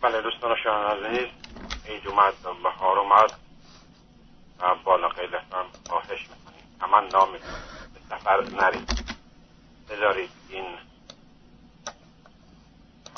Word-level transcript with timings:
بله 0.00 0.22
دوستان 0.22 0.56
شما 0.56 0.72
عزیز 0.72 1.28
عید 1.86 2.08
اومد 2.08 2.34
بهار 2.62 2.98
اومد. 2.98 3.32
و 4.58 4.74
بالا 4.74 5.08
هم 5.08 5.66
خواهش 5.88 6.28
می‌کنیم 6.28 6.78
همان 6.80 7.08
نام 7.08 7.32
به 7.32 8.00
سفر 8.10 8.42
نرید. 8.42 8.88
بذارید 9.90 10.30
این 10.48 10.64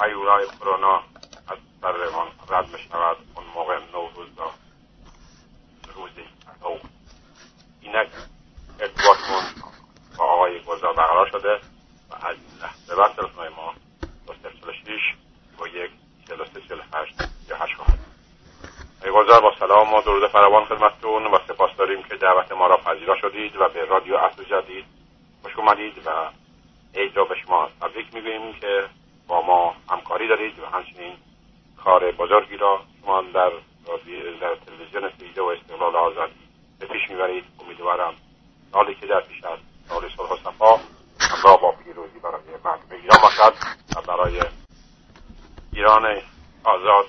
هیولای 0.03 0.47
کرونا 0.47 1.03
از 1.49 1.59
سرمان 1.81 2.29
رد 2.49 2.73
بشود. 2.73 3.17
اون 3.35 3.45
موقع 3.55 3.79
نوروز 3.93 4.29
و 4.39 4.43
روز 5.95 6.11
نو 6.63 6.79
اینک 7.81 8.09
ارتباطمون 8.81 9.45
با 10.19 10.25
آقای 10.25 10.63
گلزار 10.65 10.95
برقرار 10.95 11.31
شده 11.31 11.61
و 12.11 12.27
از 12.27 12.37
لحظه 12.63 12.97
بعد 12.97 13.17
تلفن 13.17 13.49
ما 13.49 13.75
دو 14.27 14.35
سه 14.43 14.73
شیش 14.73 15.17
با 15.59 15.69
یک 15.69 15.91
چهل 16.33 16.41
و 16.41 16.45
سه 16.45 16.61
چهل 16.61 16.81
هشت 16.95 17.15
یا 17.49 17.57
هشت 17.57 17.77
خواهد 17.77 17.99
گلزار 19.15 19.41
با 19.41 19.53
سلام 19.59 19.95
و 19.95 20.03
درود 20.03 20.31
فراوان 20.31 20.65
خدمتتون 20.65 21.27
و 21.27 21.39
سپاس 21.49 21.71
داریم 21.79 22.03
که 22.03 22.17
دعوت 22.17 22.53
ما 22.53 22.67
را 22.67 22.77
پذیرا 22.77 23.17
شدید 23.17 23.57
و 23.57 23.69
به 23.69 23.85
رادیو 23.85 24.17
اصل 24.17 24.45
جدید 24.45 24.85
خوش 25.43 25.57
اومدید 25.57 26.07
و 26.07 26.11
عید 26.95 27.17
را 27.17 27.25
به 27.25 27.35
شما 27.47 27.69
تبریک 27.81 28.15
می‌گوییم 28.15 28.53
که 28.53 28.85
با 29.29 29.43
ما 29.43 29.75
همکاری 29.91 30.29
دارید 30.29 30.59
و 30.59 30.67
همچنین 30.67 31.17
کار 31.85 32.11
بزرگی 32.11 32.57
را 32.57 32.81
شما 33.01 33.23
در 33.23 33.53
در 34.41 34.55
تلویزیون 34.67 35.11
سیده 35.19 35.43
و 35.43 35.45
استقلال 35.45 35.97
آزادی 35.97 36.49
به 36.81 36.87
پیش 36.87 37.11
می‌برید. 37.11 37.45
امیدوارم 37.65 38.15
سالی 38.73 38.95
که 38.95 39.07
در 39.07 39.21
پیش 39.21 39.45
است 39.45 39.63
سال 39.89 40.09
صلح 40.17 40.33
و 40.33 40.37
صفا 40.37 40.81
همراه 41.21 41.61
با 41.61 41.73
پیروزی 41.85 42.19
برای 42.19 42.41
مردم 42.65 42.97
ایران 43.03 43.19
باشد 43.23 43.55
و 43.97 44.01
برای 44.03 44.41
ایران 45.73 46.05
آزاد 46.65 47.07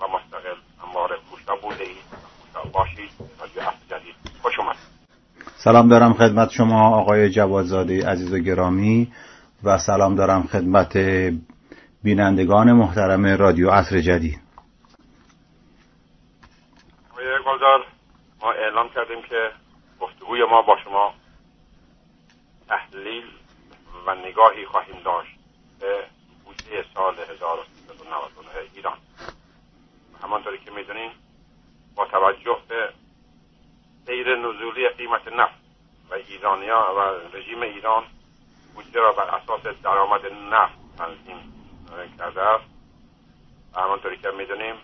و 0.00 0.04
مستقل. 0.04 0.56
همواره 0.82 1.16
خوشا 1.30 1.56
بوده 1.56 1.84
اید 1.84 2.04
خوشا 2.52 2.68
باشید 2.68 3.10
رادیو 3.40 3.62
اصل 3.62 3.86
جدید 3.90 4.14
خوش 4.42 4.58
اومد. 4.58 4.76
سلام 5.56 5.88
دارم 5.88 6.12
خدمت 6.12 6.50
شما 6.50 6.96
آقای 6.96 7.30
جوادزاده 7.30 8.08
عزیز 8.08 8.32
و 8.32 8.38
گرامی 8.38 9.12
و 9.64 9.78
سلام 9.78 10.14
دارم 10.14 10.42
خدمت 10.42 10.96
بینندگان 12.02 12.72
محترم 12.72 13.26
رادیو 13.26 13.70
عصر 13.70 14.00
جدید. 14.00 14.40
گلدار 17.46 17.86
ما 18.42 18.52
اعلام 18.52 18.88
کردیم 18.88 19.22
که 19.22 19.50
گفتگوی 20.00 20.44
ما 20.50 20.62
با 20.62 20.76
شما 20.84 21.14
تحلیل 22.68 23.24
و 24.06 24.14
نگاهی 24.14 24.66
خواهیم 24.66 25.02
داشت. 25.04 25.36
به 25.80 26.04
بودجه 26.44 26.84
سال 26.94 27.14
1399 28.12 28.70
ایران. 28.74 28.98
همانطوری 30.22 30.58
که 30.58 30.70
می‌دونین 30.70 31.10
با 31.94 32.06
توجه 32.06 32.58
به 32.68 32.92
سیر 34.06 34.36
نزولی 34.36 34.88
قیمت 34.88 35.28
نفت 35.28 35.54
و 36.10 36.14
ایرانیا 36.14 36.94
و 36.96 37.00
رژیم 37.36 37.62
ایران 37.62 38.04
بودجه 38.74 39.00
را 39.00 39.12
بر 39.12 39.34
اساس 39.34 39.62
درآمد 39.82 40.26
نفت 40.26 40.74
تنظیم 40.98 41.52
کرده 42.18 42.42
است. 42.42 42.64
و 43.74 43.80
همانطوری 43.80 44.16
که 44.16 44.30
می‌دونیم 44.30 44.74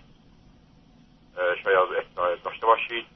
شاید 1.65 1.79
اطلاع 1.79 2.37
داشته 2.37 2.67
باشید. 2.67 3.07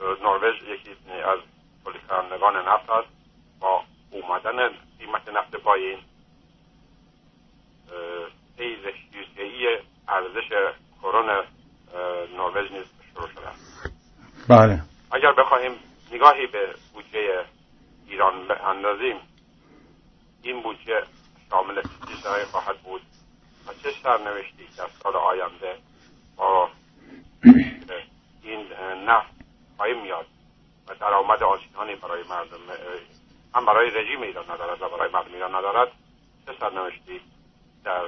نروژ 0.00 0.62
یکی 0.62 0.90
از 1.24 1.38
تولید 1.84 2.02
نفت 2.68 2.90
است. 2.90 3.08
با 3.60 3.84
اومدن 4.10 4.68
قیمت 4.98 5.28
نفت 5.28 5.56
پایین 5.56 5.98
شیرجهی 8.62 9.78
ارزش 10.08 10.74
کرون 11.02 11.30
نروژ 12.36 12.70
نیز 12.70 12.84
شروع 13.14 13.28
شده 13.28 13.50
بله. 14.48 14.82
اگر 15.12 15.32
بخواهیم 15.32 15.72
نگاهی 16.12 16.46
به 16.46 16.74
بودجه 16.94 17.44
ایران 18.08 18.50
اندازیم 18.64 19.16
این 20.42 20.62
بودجه 20.62 21.02
شامل 21.50 21.82
چیزهایی 22.08 22.44
خواهد 22.44 22.78
بود 22.78 23.02
و 23.66 23.72
چه 23.82 23.90
سرنوشتی 24.02 24.66
در 24.78 24.88
سال 25.02 25.16
آینده 25.16 25.76
با 26.36 26.68
این 28.42 28.66
نفت 29.06 29.32
خواهیم 29.76 30.02
میاد 30.02 30.26
و 30.88 30.94
درآمد 30.94 31.42
آسیانی 31.42 31.94
برای 31.94 32.22
مردم 32.22 32.58
هم 33.54 33.66
برای 33.66 33.90
رژیم 33.90 34.22
ایران 34.22 34.44
ندارد 34.44 34.82
و 34.82 34.88
برای 34.88 35.10
مردم 35.12 35.34
ایران 35.34 35.54
ندارد 35.54 35.88
چه 36.46 36.52
سرنوشتی 36.60 37.20
در 37.84 38.02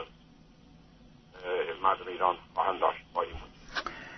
مردم 1.84 2.08
ایران 2.08 2.36
خواهند 2.54 2.80
داشت 2.80 2.98
با 3.14 3.22
این 3.22 3.32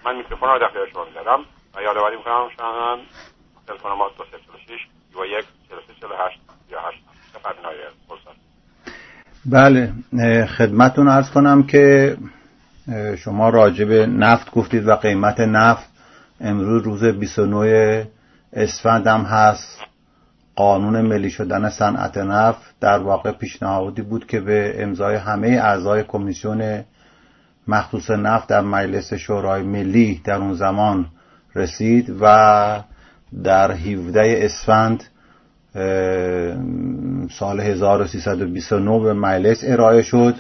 من 0.04 0.16
میکروفون 0.16 0.49
را 0.49 0.59
در 0.59 0.91
شما 0.93 1.04
میدارم 1.04 1.41
و 1.75 1.82
یادآوری 1.82 2.16
می‌کنم 2.16 2.49
شما 2.56 2.99
تلفن 3.66 3.88
ما 3.88 4.09
دو 4.19 4.25
سه 4.25 4.38
شیش 4.66 4.81
و 5.16 5.27
یک 5.27 5.44
چهل 5.69 5.78
سه 5.87 6.00
چهل 6.00 6.10
هشت 6.27 6.41
یا 6.71 6.81
هشت 6.81 7.03
بله 9.47 9.93
خدمتون 10.47 11.09
ارز 11.09 11.31
کنم 11.31 11.62
که 11.62 12.16
شما 13.19 13.49
راجب 13.49 13.93
نفت 13.93 14.50
گفتید 14.50 14.88
و 14.88 14.97
قیمت 14.97 15.41
نفت 15.41 15.91
امروز 16.41 16.83
روز 16.83 17.04
29 17.04 18.09
اسفند 18.53 19.06
هم 19.06 19.21
هست. 19.21 19.81
قانون 20.56 21.00
ملی 21.00 21.31
شدن 21.31 21.71
صنعت 21.71 22.19
نفت 22.19 22.75
در 22.81 22.98
واقع 22.98 23.33
پیشنهادی 23.33 24.03
بود 24.03 24.27
که 24.27 24.41
به 24.41 24.75
امضای 24.78 25.16
همه 25.16 25.48
اعضای 25.48 26.03
کمیسیون 26.03 26.84
مخصوص 27.69 28.10
نفت 28.10 28.49
در 28.49 28.60
مجلس 28.60 29.15
شورای 29.15 29.62
ملی 29.62 30.21
در 30.25 30.34
اون 30.37 30.54
زمان 30.54 31.06
رسید 31.54 32.16
و 32.21 32.82
در 33.44 33.72
17 33.72 34.38
اسفند 34.44 35.04
سال 37.38 37.60
1329 37.60 39.00
به 39.00 39.12
مجلس 39.12 39.60
ارائه 39.65 40.03
شد 40.03 40.34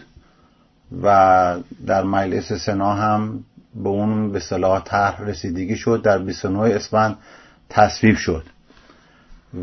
و 1.02 1.56
در 1.86 2.02
مجلس 2.02 2.52
سنا 2.52 2.94
هم 2.94 3.44
به 3.74 3.88
اون 3.88 4.32
به 4.32 4.40
صلاح 4.40 4.82
طرح 4.84 5.22
رسیدگی 5.22 5.76
شد 5.76 6.02
در 6.02 6.18
29 6.18 6.74
اسفند 6.74 7.16
تصویب 7.68 8.16
شد 8.16 8.44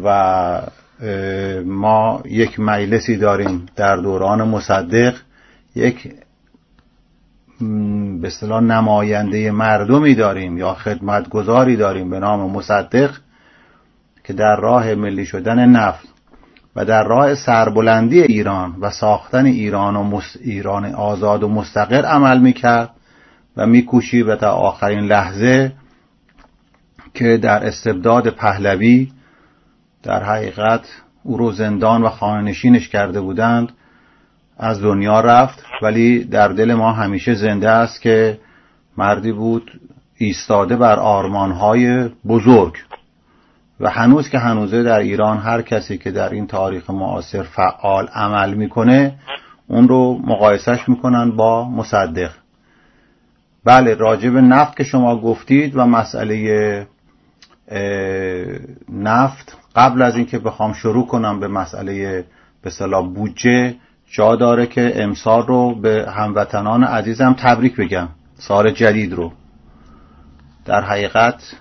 و 0.04 0.62
ما 1.66 2.22
یک 2.26 2.60
مجلسی 2.60 3.18
داریم 3.18 3.66
در 3.76 3.96
دوران 3.96 4.44
مصدق 4.44 5.16
یک 5.76 6.14
به 8.22 8.28
اصطلاح 8.28 8.62
نماینده 8.62 9.52
مردمی 9.52 10.16
داریم 10.16 10.58
یا 10.58 10.74
خدمتگذاری 10.74 11.76
داریم 11.76 12.10
به 12.10 12.20
نام 12.20 12.52
مصدق 12.52 13.12
که 14.24 14.34
در 14.34 14.56
راه 14.56 14.96
ملی 14.96 15.26
شدن 15.26 15.70
نفت 15.70 16.08
و 16.76 16.86
در 16.86 17.04
راه 17.04 17.36
سربلندی 17.36 18.22
ایران 18.22 18.76
و 18.82 18.90
ساختن 18.90 19.46
ایران 19.46 19.96
و 19.96 20.22
ایران 20.42 20.86
آزاد 20.86 21.44
و 21.44 21.50
مستقر 21.50 22.06
عمل 22.06 22.40
می‌کرد 22.40 22.90
و 23.58 23.66
میکوشید 23.66 24.28
و 24.28 24.36
تا 24.36 24.52
آخرین 24.52 25.00
لحظه 25.00 25.72
که 27.14 27.38
در 27.38 27.68
استبداد 27.68 28.30
پهلوی 28.30 29.12
در 30.04 30.24
حقیقت 30.24 30.86
او 31.24 31.38
رو 31.38 31.52
زندان 31.52 32.04
و 32.04 32.10
خانه‌نشینش 32.10 32.90
کرده 32.90 33.22
بودند 33.22 33.72
از 34.64 34.82
دنیا 34.82 35.20
رفت 35.20 35.64
ولی 35.82 36.24
در 36.24 36.48
دل 36.48 36.74
ما 36.74 36.92
همیشه 36.92 37.34
زنده 37.34 37.70
است 37.70 38.02
که 38.02 38.40
مردی 38.98 39.32
بود 39.32 39.80
ایستاده 40.18 40.76
بر 40.76 41.00
آرمانهای 41.00 42.10
بزرگ. 42.28 42.74
و 43.80 43.90
هنوز 43.90 44.30
که 44.30 44.40
هنوزه 44.40 44.84
در 44.84 45.00
ایران 45.00 45.38
هر 45.38 45.62
کسی 45.62 45.98
که 45.98 46.12
در 46.12 46.30
این 46.30 46.48
تاریخ 46.48 46.90
معاصر 46.90 47.44
فعال 47.44 48.08
عمل 48.08 48.54
می‌کنه 48.54 49.16
اون 49.68 49.88
رو 49.88 50.20
مقایسش 50.24 50.90
می‌کنن 50.90 51.32
با 51.32 51.70
مصدق. 51.70 52.32
بله 53.66 53.94
راجب 53.94 54.38
نفت 54.38 54.78
که 54.78 54.84
شما 54.84 55.18
گفتید 55.18 55.76
و 55.76 55.86
مسئله 55.86 56.88
نفت 58.90 59.58
قبل 59.76 60.02
از 60.02 60.16
اینکه 60.16 60.40
بخوام 60.40 60.74
شروع 60.74 61.08
کنم 61.08 61.40
به 61.40 61.48
مسئله 61.48 62.26
به 62.62 63.02
بودجه 63.02 63.76
جا 64.14 64.36
داره 64.36 64.68
که 64.68 65.04
امسال 65.04 65.46
رو 65.46 65.76
به 65.76 66.12
هموطنان 66.12 66.84
عزیزم 66.84 67.34
تبریک 67.34 67.76
بگم 67.76 68.08
سال 68.36 68.72
جدید 68.72 69.14
رو. 69.14 69.32
در 70.66 70.82
حقیقت 70.82 71.54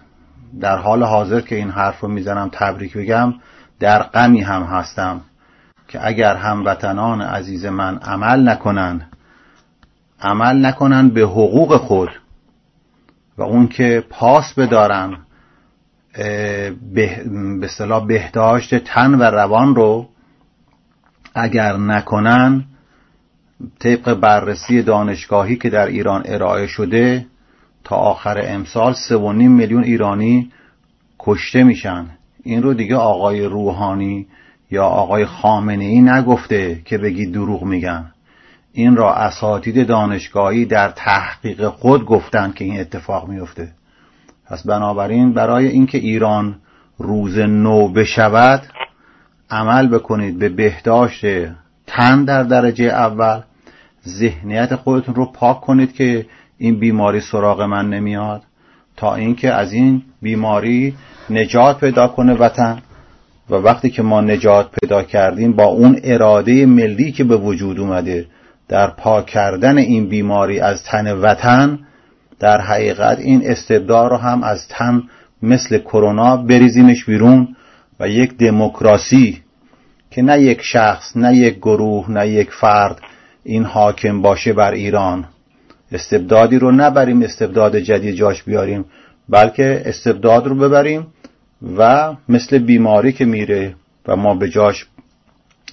در 0.61 0.77
حال 0.77 1.03
حاضر 1.03 1.41
که 1.41 1.57
این 1.57 1.71
حرف 1.71 2.01
رو 2.01 2.09
می‌زنم 2.09 2.51
تبریک 2.53 2.97
بگم 2.97 3.35
در 3.81 4.03
غمی 4.03 4.41
هم 4.41 4.63
هستم 4.63 5.21
که 5.89 6.07
اگر 6.07 6.37
هموطنان 6.37 7.23
عزیز 7.23 7.65
من 7.65 7.99
عمل 7.99 8.49
نکنن 8.49 9.09
عمل 10.21 10.67
نکنن 10.67 11.09
به 11.09 11.21
حقوق 11.21 11.77
خود 11.77 12.11
و 13.39 13.43
اون 13.43 13.69
که 13.69 14.05
پاس 14.11 14.55
بدارن 14.55 15.17
به 17.61 17.69
صلاح 17.69 18.07
بهداشت 18.07 18.79
تن 18.79 19.15
و 19.15 19.23
روان 19.23 19.75
رو 19.75 20.09
اگر 21.35 21.77
نکنن 21.77 22.65
طبق 23.79 24.15
بررسی 24.15 24.83
دانشگاهی 24.83 25.57
که 25.57 25.71
در 25.71 25.87
ایران 25.87 26.23
ارائه 26.25 26.67
شده 26.67 27.27
تا 27.85 27.97
آخر 27.97 28.43
امسال 28.47 28.93
سه 28.93 29.17
و 29.17 29.33
نیم 29.33 29.53
میلیون 29.53 29.85
ایرانی 29.85 30.51
کشته 31.19 31.63
میشن. 31.63 32.07
این 32.43 32.63
رو 32.63 32.75
دیگه 32.75 32.97
آقای 32.97 33.45
روحانی 33.45 34.27
یا 34.71 34.85
آقای 34.85 35.27
خامنه 35.27 35.85
ای 35.85 36.01
نگفته 36.01 36.81
که 36.85 36.99
بگی 36.99 37.27
دروغ 37.27 37.63
میگن. 37.63 38.13
این 38.73 38.97
را 38.97 39.15
اساتید 39.15 39.87
دانشگاهی 39.87 40.65
در 40.65 40.89
تحقیق 40.89 41.69
خود 41.69 42.05
گفتن 42.05 42.53
که 42.53 42.65
این 42.65 42.81
اتفاق 42.81 43.29
میفته. 43.29 43.73
پس 44.47 44.67
بنابراین 44.67 45.33
برای 45.33 45.69
اینکه 45.69 45.99
ایران 45.99 46.57
روز 46.99 47.39
نو 47.39 47.89
بشود 47.89 48.63
عمل 49.53 49.89
بکنید 49.89 50.39
به 50.39 50.49
بهداشت 50.49 51.25
تن 51.87 52.25
در 52.25 52.43
درجه 52.43 52.85
اول 52.85 53.41
ذهنیت 54.09 54.75
خودتون 54.75 55.15
رو 55.15 55.33
پاک 55.33 55.61
کنید 55.61 55.95
که 55.95 56.27
این 56.59 56.79
بیماری 56.79 57.21
سراغ 57.21 57.63
من 57.63 57.91
نمیاد 57.91 58.43
تا 58.97 59.15
اینکه 59.15 59.53
از 59.53 59.73
این 59.73 60.03
بیماری 60.23 60.95
نجات 61.31 61.81
پیدا 61.81 62.09
کنه 62.09 62.35
وطن. 62.35 62.83
و 63.51 63.55
وقتی 63.55 63.91
که 63.91 64.03
ما 64.03 64.21
نجات 64.21 64.71
پیدا 64.81 65.03
کردیم 65.03 65.53
با 65.53 65.65
اون 65.65 66.01
اراده 66.05 66.67
ملی 66.67 67.13
که 67.13 67.25
به 67.25 67.37
وجود 67.37 67.81
اومده 67.81 68.27
در 68.69 68.87
پاک 68.87 69.27
کردن 69.27 69.79
این 69.79 70.09
بیماری 70.09 70.61
از 70.61 70.83
تن 70.85 71.13
وطن 71.13 71.79
در 72.39 72.61
حقیقت 72.61 73.19
این 73.19 73.43
استبداد 73.45 74.11
رو 74.11 74.17
هم 74.17 74.43
از 74.43 74.69
تن 74.69 75.03
مثل 75.43 75.79
کرونا 75.79 76.37
بریزیمش 76.37 77.05
بیرون. 77.05 77.57
و 78.03 78.09
یک 78.09 78.37
دموکراسی 78.37 79.43
که 80.11 80.23
نه 80.23 80.41
یک 80.41 80.63
شخص 80.63 81.17
نه 81.17 81.37
یک 81.37 81.57
گروه 81.57 82.11
نه 82.11 82.29
یک 82.29 82.51
فرد 82.51 83.01
این 83.45 83.65
حاکم 83.65 84.23
باشه 84.23 84.53
بر 84.53 84.73
ایران. 84.73 85.25
استبدادی 85.93 86.59
رو 86.59 86.73
نبریم 86.73 87.23
استبداد 87.23 87.79
جدید 87.79 88.15
جاش 88.15 88.43
بیاریم 88.43 88.85
بلکه 89.29 89.83
استبداد 89.85 90.47
رو 90.47 90.55
ببریم 90.55 91.07
و 91.77 92.13
مثل 92.29 92.59
بیماری 92.59 93.13
که 93.13 93.25
میره 93.25 93.75
و 94.09 94.17
ما 94.17 94.35
به 94.35 94.49
جاش 94.49 94.87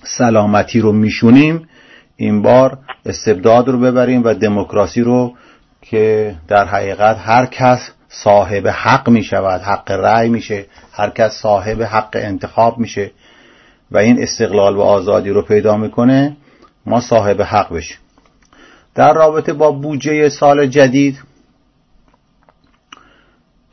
سلامتی 0.04 0.80
رو 0.80 0.92
میشونیم 0.92 1.68
این 2.16 2.42
بار 2.42 2.78
استبداد 3.06 3.68
رو 3.68 3.80
ببریم 3.80 4.24
و 4.24 4.34
دموکراسی 4.34 5.02
رو 5.02 5.34
که 5.82 6.36
در 6.48 6.66
حقیقت 6.66 7.18
هر 7.20 7.46
کس 7.46 7.92
صاحب 8.10 8.68
حق 8.68 9.10
می 9.10 9.24
شود 9.24 9.62
حق 9.62 9.92
رأی 9.92 10.30
میشه 10.30 10.66
هر 10.92 11.10
کس 11.10 11.32
صاحب 11.32 11.82
حق 11.82 12.10
انتخاب 12.14 12.78
میشه 12.78 13.12
و 13.92 13.98
این 13.98 14.24
استقلال 14.24 14.76
و 14.76 14.82
آزادی 14.82 15.30
رو 15.30 15.42
پیدا 15.42 15.78
می‌کنه 15.78 16.38
ما 16.86 17.02
صاحب 17.02 17.42
حق 17.42 17.74
بشیم. 17.74 17.98
در 18.96 19.14
رابطه 19.14 19.54
با 19.54 19.72
بودجه 19.72 20.30
سال 20.30 20.68
جدید 20.68 21.20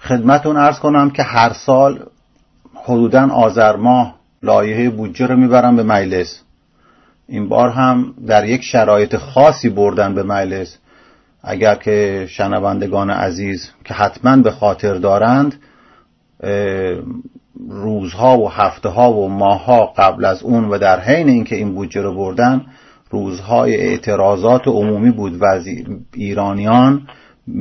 خدمتون 0.00 0.56
ارز 0.56 0.78
کنم 0.78 1.10
که 1.10 1.22
هر 1.22 1.52
سال 1.52 2.06
حدودا 2.74 3.28
آذر 3.30 3.76
ماه 3.76 4.14
لایحه 4.42 4.90
بودجه 4.90 5.26
رو 5.26 5.36
می‌برم 5.36 5.76
به 5.76 5.82
مجلس. 5.82 6.40
این 7.28 7.48
بار 7.48 7.70
هم 7.70 8.14
در 8.26 8.44
یک 8.44 8.62
شرایط 8.62 9.16
خاصی 9.16 9.68
بردن 9.68 10.14
به 10.14 10.22
مجلس. 10.22 10.78
اگر 11.46 11.74
که 11.74 12.26
شنوندگان 12.30 13.10
عزیز 13.10 13.70
که 13.84 13.94
حتما 13.94 14.36
به 14.36 14.50
خاطر 14.50 14.94
دارند 14.94 15.54
روزها 17.68 18.38
و 18.38 18.50
هفته 18.50 18.88
ها 18.88 19.12
و 19.12 19.28
ماهها 19.28 19.86
قبل 19.96 20.24
از 20.24 20.42
اون 20.42 20.64
و 20.64 20.78
در 20.78 21.00
حین 21.00 21.28
اینکه 21.28 21.56
این 21.56 21.74
بودجه 21.74 22.02
رو 22.02 22.14
بردن 22.14 22.66
روزهای 23.10 23.76
اعتراضات 23.76 24.68
عمومی 24.68 25.10
بود. 25.10 25.42
و 25.42 25.60
ایرانیان 26.14 27.08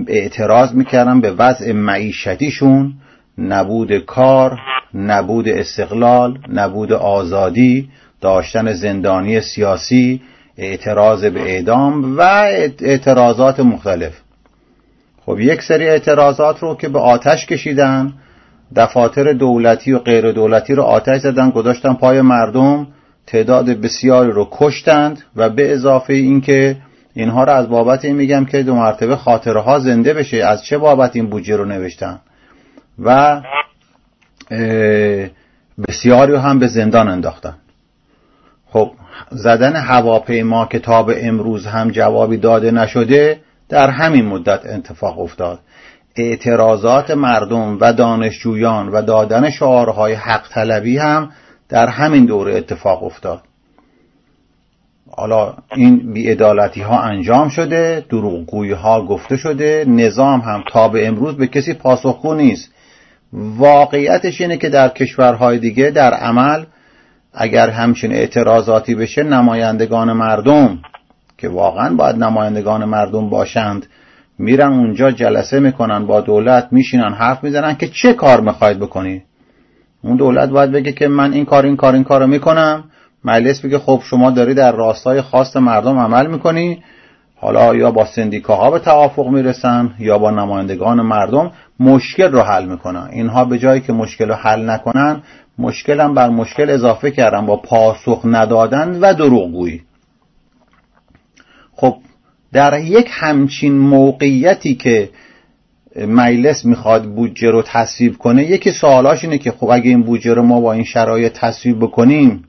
اعتراض 0.08 0.74
می‌کردن 0.74 1.22
به 1.22 1.32
وضع 1.32 1.72
معیشتیشون. 1.72 2.94
نبود 3.38 3.98
کار 3.98 4.60
نبود 4.94 5.48
استقلال 5.48 6.40
نبود 6.54 6.94
آزادی 6.94 7.90
داشتن 8.22 8.74
زندانی 8.74 9.42
سیاسی 9.42 10.22
اعتراض 10.58 11.26
به 11.26 11.42
اعدام 11.42 12.18
و 12.18 12.22
اعتراضات 12.82 13.60
مختلف. 13.60 14.14
خب 15.26 15.40
یک 15.40 15.62
سری 15.62 15.88
اعتراضات 15.88 16.60
رو 16.60 16.76
که 16.76 16.90
به 16.90 17.00
آتش 17.00 17.46
کشیدن 17.46 18.14
دفاتر 18.76 19.34
دولتی 19.34 19.94
و 19.94 20.00
غیر 20.00 20.32
دولتی 20.32 20.76
رو 20.76 20.84
آتش 20.84 21.22
زدن 21.22 21.50
گذاشتن 21.50 21.94
پای 21.94 22.22
مردم 22.22 22.88
تعداد 23.28 23.70
بسیاری 23.70 24.32
رو 24.32 24.48
کشتند 24.52 25.24
و 25.36 25.50
به 25.50 25.74
اضافه 25.74 26.14
اینکه 26.14 26.78
اینها 27.14 27.44
رو 27.44 27.52
از 27.52 27.70
بابت 27.70 28.06
این 28.06 28.16
میگم 28.16 28.46
که 28.46 28.64
دو 28.64 28.76
مرتبه 28.76 29.16
خاطره 29.16 29.60
ها 29.62 29.80
زنده 29.80 30.14
بشه 30.14 30.38
از 30.38 30.64
چه 30.64 30.78
بابت 30.78 31.16
این 31.16 31.30
بودجه 31.30 31.56
رو 31.56 31.66
نوشتن؟ 31.66 32.20
و 33.00 33.42
بسیاری 35.88 36.36
هم 36.36 36.60
به 36.60 36.68
زندان 36.68 37.08
انداختن. 37.08 37.56
خب 38.66 38.92
زدن 39.32 39.76
هواپیما 39.76 40.66
که 40.66 40.80
تا 40.80 41.04
به 41.04 41.28
امروز 41.28 41.66
هم 41.66 41.92
جوابی 41.92 42.38
داده 42.38 42.72
نشده 42.72 43.40
در 43.70 43.90
همین 43.90 44.26
مدت 44.26 44.66
اتفاق 44.66 45.20
افتاد. 45.20 45.60
اعتراضات 46.16 47.12
مردم 47.12 47.78
و 47.82 47.94
دانشجویان 47.94 48.90
و 48.90 49.02
دادن 49.02 49.50
شعارهای 49.50 50.14
حق 50.14 50.48
طلبی 50.50 50.98
هم 50.98 51.32
در 51.70 51.88
همین 51.88 52.26
دوره 52.26 52.58
اتفاق 52.58 53.04
افتاد. 53.04 53.42
حالا 55.12 55.54
این 55.76 56.14
بیعدالتی 56.14 56.82
ها 56.82 57.00
انجام 57.00 57.50
شده 57.50 58.06
دروغگویی 58.10 58.72
ها 58.72 59.06
گفته 59.06 59.38
شده 59.38 59.86
نظام 59.88 60.40
هم 60.40 60.64
تا 60.72 60.88
به 60.88 61.08
امروز 61.08 61.38
به 61.38 61.48
کسی 61.48 61.74
پاسخگو 61.74 62.34
نیست. 62.34 62.72
واقعیتش 63.34 64.42
اینه 64.42 64.58
که 64.58 64.70
در 64.70 64.90
کشورهای 64.90 65.60
دیگه 65.60 65.92
در 65.92 66.14
عمل 66.14 66.66
اگر 67.38 67.70
همچین 67.70 68.12
اعتراضاتی 68.12 68.96
بشه 68.96 69.24
نمایندگان 69.24 70.14
مردم 70.14 70.80
که 71.38 71.50
واقعا 71.50 71.96
باید 71.96 72.16
نمایندگان 72.16 72.86
مردم 72.86 73.30
باشند 73.30 73.86
میرن 74.40 74.74
اونجا 74.74 75.12
جلسه 75.12 75.60
می‌کنن 75.60 76.06
با 76.06 76.22
دولت 76.22 76.68
میشینن 76.72 77.14
حرف 77.14 77.44
می‌زنن 77.44 77.76
که 77.76 77.88
چه 77.88 78.14
کار 78.14 78.42
می‌خواید 78.42 78.80
بکنی؟ 78.80 79.24
اون 80.02 80.16
دولت 80.16 80.50
باید 80.50 80.72
بگه 80.72 80.92
که 80.92 81.08
من 81.08 81.34
این 81.34 81.46
کار 81.46 81.66
این 81.66 81.76
کار 81.76 81.94
این 81.94 82.04
کار 82.04 82.22
رو 82.22 82.28
می‌کنم. 82.28 82.84
مجلس 83.26 83.62
بگه 83.62 83.80
خب 83.80 84.02
شما 84.04 84.32
داری 84.32 84.54
در 84.54 84.72
راستای 84.72 85.22
خواست 85.22 85.58
مردم 85.58 86.00
عمل 86.00 86.28
می‌کنی. 86.28 86.84
حالا 87.36 87.76
یا 87.76 87.92
با 87.92 88.06
سندیکاها 88.06 88.72
به 88.72 88.80
توافق 88.80 89.28
می‌رسن 89.28 89.94
یا 90.00 90.18
با 90.18 90.32
نمایندگان 90.32 91.02
مردم 91.02 91.52
مشکل 91.80 92.32
رو 92.32 92.42
حل 92.42 92.66
می‌کنن. 92.66 93.10
اینها 93.12 93.46
به 93.46 93.58
جایی 93.58 93.82
که 93.82 93.94
مشکل 93.94 94.28
رو 94.28 94.36
حل 94.36 94.70
نکنن 94.70 95.22
مشکلم 95.58 96.14
بر 96.14 96.30
مشکل 96.30 96.70
اضافه 96.70 97.12
کردن 97.12 97.46
با 97.46 97.58
پاسخ 97.58 98.22
ندادن 98.26 99.00
و 99.02 99.14
دروغگویی. 99.14 99.82
خب 101.76 101.98
در 102.54 102.80
یک 102.80 103.08
همچین 103.12 103.78
موقعیتی 103.78 104.76
که 104.76 105.10
مجلس 106.08 106.66
می‌خواد 106.66 107.04
بودجه 107.04 107.50
رو 107.50 107.62
تصویب 107.62 108.18
کنه 108.18 108.44
یکی 108.44 108.72
سوالاش 108.72 109.24
اینه 109.24 109.38
که 109.38 109.52
خب 109.52 109.70
اگه 109.70 109.90
این 109.90 110.04
بودجه 110.04 110.34
رو 110.34 110.44
ما 110.44 110.62
با 110.62 110.74
این 110.74 110.84
شرایط 110.84 111.34
تصویب 111.34 111.80
بکنیم 111.80 112.44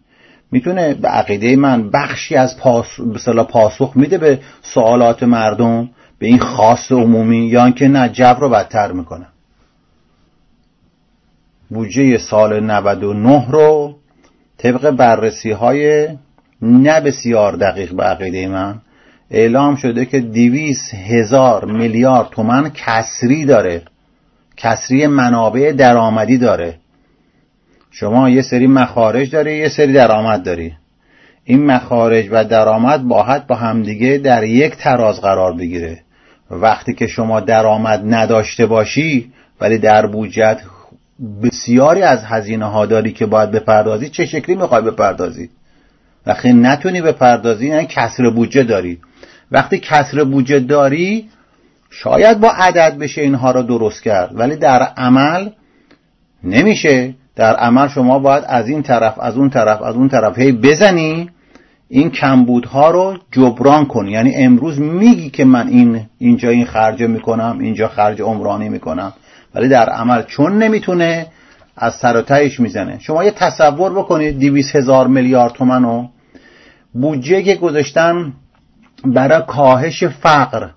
می‌تونه 0.51 0.95
به 0.95 1.09
عقیده 1.09 1.57
من 1.57 1.91
بخشی 1.91 2.37
از 2.37 2.59
پاسخ, 2.59 3.29
پاسخ 3.29 3.93
میده 3.95 4.19
به 4.19 4.39
سوالات 4.63 5.23
مردم 5.23 5.91
به 6.19 6.27
این 6.27 6.39
خاص 6.39 6.93
عمومی 6.93 7.47
یا 7.47 7.65
اینکه 7.65 7.89
نه 7.89 8.09
جبر 8.09 8.41
رو 8.41 8.49
بدتر 8.49 8.93
می‌کنه. 8.93 9.27
بودجه 11.71 12.19
سال 12.19 12.61
99 12.61 13.51
رو 13.51 13.97
طبق 14.59 14.91
بررسی 14.91 15.51
های 15.51 16.09
نه 16.63 17.01
بسیار 17.01 17.57
دقیق 17.57 17.93
به 17.93 18.03
عقیده 18.03 18.49
من 18.49 18.75
اعلام 19.31 19.77
شده 19.77 20.05
که 20.05 20.21
دیویس 20.21 20.95
هزار 20.95 21.65
میلیارد 21.65 22.29
تومن 22.29 22.71
کسری 22.75 23.45
داره 23.45 23.83
کسری 24.57 25.07
منابع 25.07 25.73
درآمدی 25.73 26.39
داره. 26.39 26.75
شما 27.91 28.31
یه 28.31 28.43
سری 28.43 28.67
مخارج 28.67 29.31
داری 29.31 29.57
یه 29.57 29.69
سری 29.69 29.93
درآمد 29.93 30.43
داری. 30.43 30.73
این 31.45 31.67
مخارج 31.67 32.29
و 32.31 32.45
درآمد 32.45 33.03
باید 33.03 33.47
با 33.47 33.55
همدیگه 33.55 34.19
در 34.19 34.45
یک 34.45 34.77
تراز 34.77 35.21
قرار 35.21 35.53
بگیره. 35.53 35.99
وقتی 36.51 36.95
که 36.95 37.07
شما 37.07 37.41
درآمد 37.41 38.15
نداشته 38.15 38.67
باشی 38.67 39.33
ولی 39.61 39.79
در 39.79 40.07
بودجت 40.07 40.61
بسیاری 41.43 42.03
از 42.03 42.25
هزینه 42.25 42.65
ها 42.65 42.87
داری 42.87 43.13
که 43.13 43.27
باید 43.27 43.51
بپردازی 43.51 44.09
چه 44.09 44.27
شکلی 44.27 44.57
می‌خوای 44.57 44.83
بپردازی؟ 44.83 45.51
وقتی 46.27 46.53
نتونی 46.53 47.03
بپردازی 47.03 47.67
یعنی 47.67 47.87
کسر 47.87 48.31
بودجه 48.31 48.63
داری. 48.63 48.99
وقتی 49.51 49.79
کسر 49.79 50.25
بودجه 50.25 50.61
داری 50.61 51.29
شاید 51.91 52.41
با 52.41 52.51
عدد 52.51 52.99
بشه 52.99 53.23
اینها 53.23 53.51
را 53.51 53.63
درست 53.63 54.03
کرد 54.03 54.31
ولی 54.35 54.57
در 54.57 54.83
عمل 54.83 55.49
نمیشه. 56.45 57.15
در 57.37 57.57
عمل 57.57 57.89
شما 57.89 58.19
باید 58.19 58.45
از 58.47 58.69
این 58.69 58.83
طرف 58.83 59.19
از 59.19 59.37
اون 59.37 59.51
طرف 59.51 59.83
از 59.83 59.95
اون 59.95 60.09
طرف 60.09 60.39
هی 60.39 60.53
بزنی 60.53 61.31
این 61.89 62.11
کمبودها 62.11 62.91
رو 62.91 63.19
جبران 63.33 63.87
کنی 63.87 64.11
یعنی 64.11 64.35
امروز 64.35 64.81
میگی 64.81 65.31
که 65.31 65.45
من 65.45 65.69
این 65.69 66.01
اینجا 66.19 66.49
این 66.51 66.65
خرج 66.65 67.03
می‌کنم 67.03 67.59
اینجا 67.61 67.89
خرج 67.89 68.23
عمرانی 68.23 68.69
می‌کنم. 68.69 69.13
ولی 69.57 69.69
در 69.69 69.89
عمل 69.89 70.23
چون 70.23 70.59
نمی‌تونه 70.59 71.27
از 71.77 71.95
سر 71.95 72.17
و 72.17 72.23
تهش 72.23 72.61
می‌زنه. 72.61 72.99
شما 72.99 73.25
یه 73.25 73.31
تصور 73.31 73.93
بکنید 73.93 74.39
دیویس 74.39 74.77
هزار 74.77 75.07
میلیارد 75.07 75.53
تومن 75.53 75.83
رو 75.83 76.09
بودجه 76.93 77.43
که 77.43 77.55
گذاشتن 77.55 78.33
برای 79.05 79.43
کاهش 79.47 80.05
فقر 80.05 80.69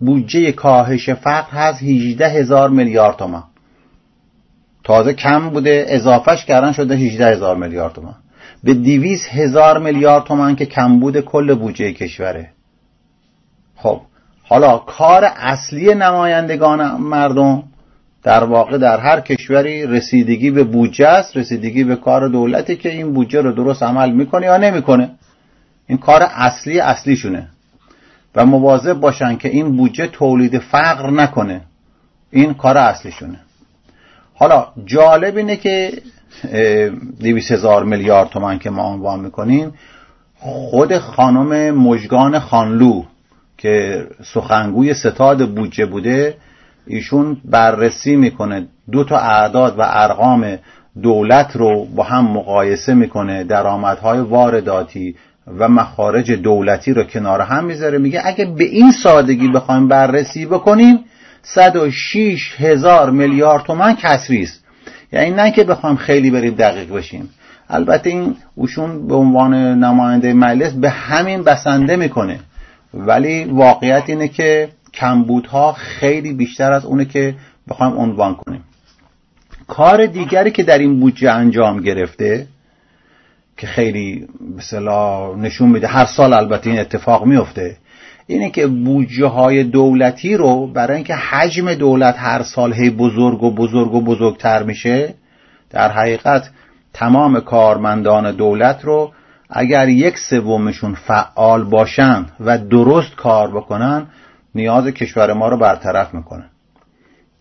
بودجه 0.00 0.52
کاهش 0.52 1.10
فقر 1.10 1.50
هست 1.50 1.82
18 1.82 2.28
هزار 2.28 2.70
میلیارد 2.70 3.16
تومن. 3.16 3.42
تازه 4.84 5.12
کم 5.12 5.50
بوده 5.50 5.84
اضافهش 5.88 6.44
کردن 6.44 6.72
شده 6.72 6.94
18 6.94 7.26
هزار 7.26 7.56
میلیارد 7.56 7.92
تومن. 7.92 8.14
به 8.64 8.74
200 8.74 9.28
هزار 9.28 9.78
میلیارد 9.78 10.24
تومن 10.24 10.56
که 10.56 10.66
کم 10.66 11.00
بوده 11.00 11.22
کل 11.22 11.54
بودجه 11.54 11.92
کشوره. 11.92 12.50
خب 13.76 14.00
حالا 14.42 14.78
کار 14.78 15.24
اصلی 15.36 15.94
نمایندگان 15.94 16.96
مردم 16.96 17.62
در 18.26 18.44
واقع 18.44 18.78
در 18.78 19.00
هر 19.00 19.20
کشوری 19.20 19.86
رسیدگی 19.86 20.50
به 20.50 20.64
بودجه 20.64 21.06
است 21.08 21.36
رسیدگی 21.36 21.84
به 21.84 21.96
کار 21.96 22.28
دولتی 22.28 22.76
که 22.76 22.92
این 22.92 23.12
بودجه 23.12 23.40
رو 23.40 23.52
درست 23.52 23.82
عمل 23.82 24.10
می‌کنه 24.10 24.46
یا 24.46 24.56
نمی‌کنه. 24.56 25.10
این 25.86 25.98
کار 25.98 26.22
اصلی 26.22 26.80
اصلیشونه. 26.80 27.48
و 28.34 28.46
مواظب 28.46 28.92
باشن 28.92 29.36
که 29.36 29.48
این 29.48 29.76
بودجه 29.76 30.06
تولید 30.06 30.58
فقر 30.58 31.10
نکنه. 31.10 31.60
این 32.30 32.54
کار 32.54 32.76
اصلیشونه. 32.78 33.40
حالا 34.34 34.66
جالب 34.84 35.36
اینه 35.36 35.56
که 35.56 35.92
دیویس 37.20 37.52
هزار 37.52 37.84
میلیارد 37.84 38.28
تومن 38.28 38.58
که 38.58 38.70
ما 38.70 38.82
عنوان 38.82 39.20
می‌کنیم 39.20 39.74
خود 40.38 40.98
خانم 40.98 41.74
مجگان 41.74 42.38
خانلو 42.38 43.02
که 43.58 44.06
سخنگوی 44.24 44.94
ستاد 44.94 45.54
بودجه 45.54 45.86
بوده 45.86 46.34
ایشون 46.86 47.36
بررسی 47.44 48.16
می‌کنه. 48.16 48.66
دو 48.92 49.04
تا 49.04 49.18
اعداد 49.18 49.78
و 49.78 49.82
ارقام 49.86 50.58
دولت 51.02 51.56
رو 51.56 51.84
با 51.84 52.02
هم 52.02 52.24
مقایسه 52.24 52.94
می‌کنه 52.94 53.44
درآمدهای 53.44 54.20
وارداتی 54.20 55.14
و 55.58 55.68
مخارج 55.68 56.32
دولتی 56.32 56.92
رو 56.92 57.02
کنار 57.04 57.40
هم 57.40 57.64
می‌ذاره. 57.64 57.98
میگه 57.98 58.22
اگه 58.24 58.44
به 58.44 58.64
این 58.64 58.92
سادگی 58.92 59.48
بخوایم 59.48 59.88
بررسی 59.88 60.46
بکنیم 60.46 60.98
106 61.42 62.54
هزار 62.58 63.10
میلیارد 63.10 63.62
تومن 63.62 63.96
کسری 63.96 64.42
است. 64.42 64.64
یعنی 65.12 65.30
نه 65.30 65.50
که 65.50 65.64
بخوایم 65.64 65.96
خیلی 65.96 66.30
بریم 66.30 66.54
دقیق 66.54 66.92
بشیم. 66.92 67.30
البته 67.70 68.10
این 68.10 68.36
اوشون 68.54 69.06
به 69.06 69.14
عنوان 69.14 69.54
نماینده 69.54 70.32
مجلس 70.32 70.72
به 70.72 70.90
همین 70.90 71.42
بسنده 71.42 71.96
می‌کنه. 71.96 72.40
ولی 72.94 73.44
واقعیت 73.44 74.02
اینه 74.06 74.28
که 74.28 74.68
کمبودها 74.96 75.72
خیلی 75.72 76.32
بیشتر 76.32 76.72
از 76.72 76.84
اونه 76.84 77.04
که 77.04 77.34
بخوایم 77.68 77.98
عنوان 77.98 78.34
کنیم. 78.34 78.64
کار 79.68 80.06
دیگری 80.06 80.50
که 80.50 80.62
در 80.62 80.78
این 80.78 81.00
بودجه 81.00 81.30
انجام 81.32 81.80
گرفته 81.80 82.46
که 83.56 83.66
خیلی 83.66 84.28
مثلا 84.56 85.34
نشون 85.34 85.68
میده 85.68 85.86
هر 85.86 86.04
سال 86.04 86.32
البته 86.32 86.70
این 86.70 86.78
اتفاق 86.78 87.24
میفته 87.24 87.76
اینه 88.26 88.50
که 88.50 88.66
بودجه 88.66 89.26
های 89.26 89.64
دولتی 89.64 90.36
رو 90.36 90.66
برای 90.66 90.96
اینکه 90.96 91.14
حجم 91.14 91.74
دولت 91.74 92.14
هر 92.18 92.42
سال 92.42 92.72
هی 92.72 92.90
بزرگ 92.90 93.42
و 93.42 93.50
بزرگ 93.50 93.94
و 93.94 94.00
بزرگتر 94.00 94.62
میشه 94.62 95.14
در 95.70 95.92
حقیقت 95.92 96.50
تمام 96.92 97.40
کارمندان 97.40 98.32
دولت 98.32 98.84
رو 98.84 99.12
اگر 99.50 99.88
یک 99.88 100.18
سومشون 100.18 100.94
فعال 100.94 101.64
باشن 101.64 102.26
و 102.40 102.58
درست 102.58 103.14
کار 103.16 103.50
بکنن 103.50 104.06
نیاز 104.56 104.86
کشور 104.86 105.32
ما 105.32 105.48
رو 105.48 105.56
برطرف 105.56 106.14
می‌کنه. 106.14 106.44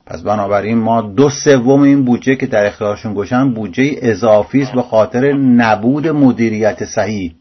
پس 0.05 0.21
بنابراین 0.21 0.77
ما 0.77 1.01
دو 1.01 1.29
سوم 1.29 1.81
این 1.81 2.05
بودجه 2.05 2.35
که 2.35 2.47
در 2.47 2.65
اختیارشون 2.65 3.13
گوشن 3.13 3.53
بودجه 3.53 3.95
اضافی 4.01 4.61
است 4.61 4.71
به 4.71 4.81
خاطر 4.81 5.33
نبود 5.33 6.07
مدیریت 6.07 6.85
صحیح. 6.85 7.35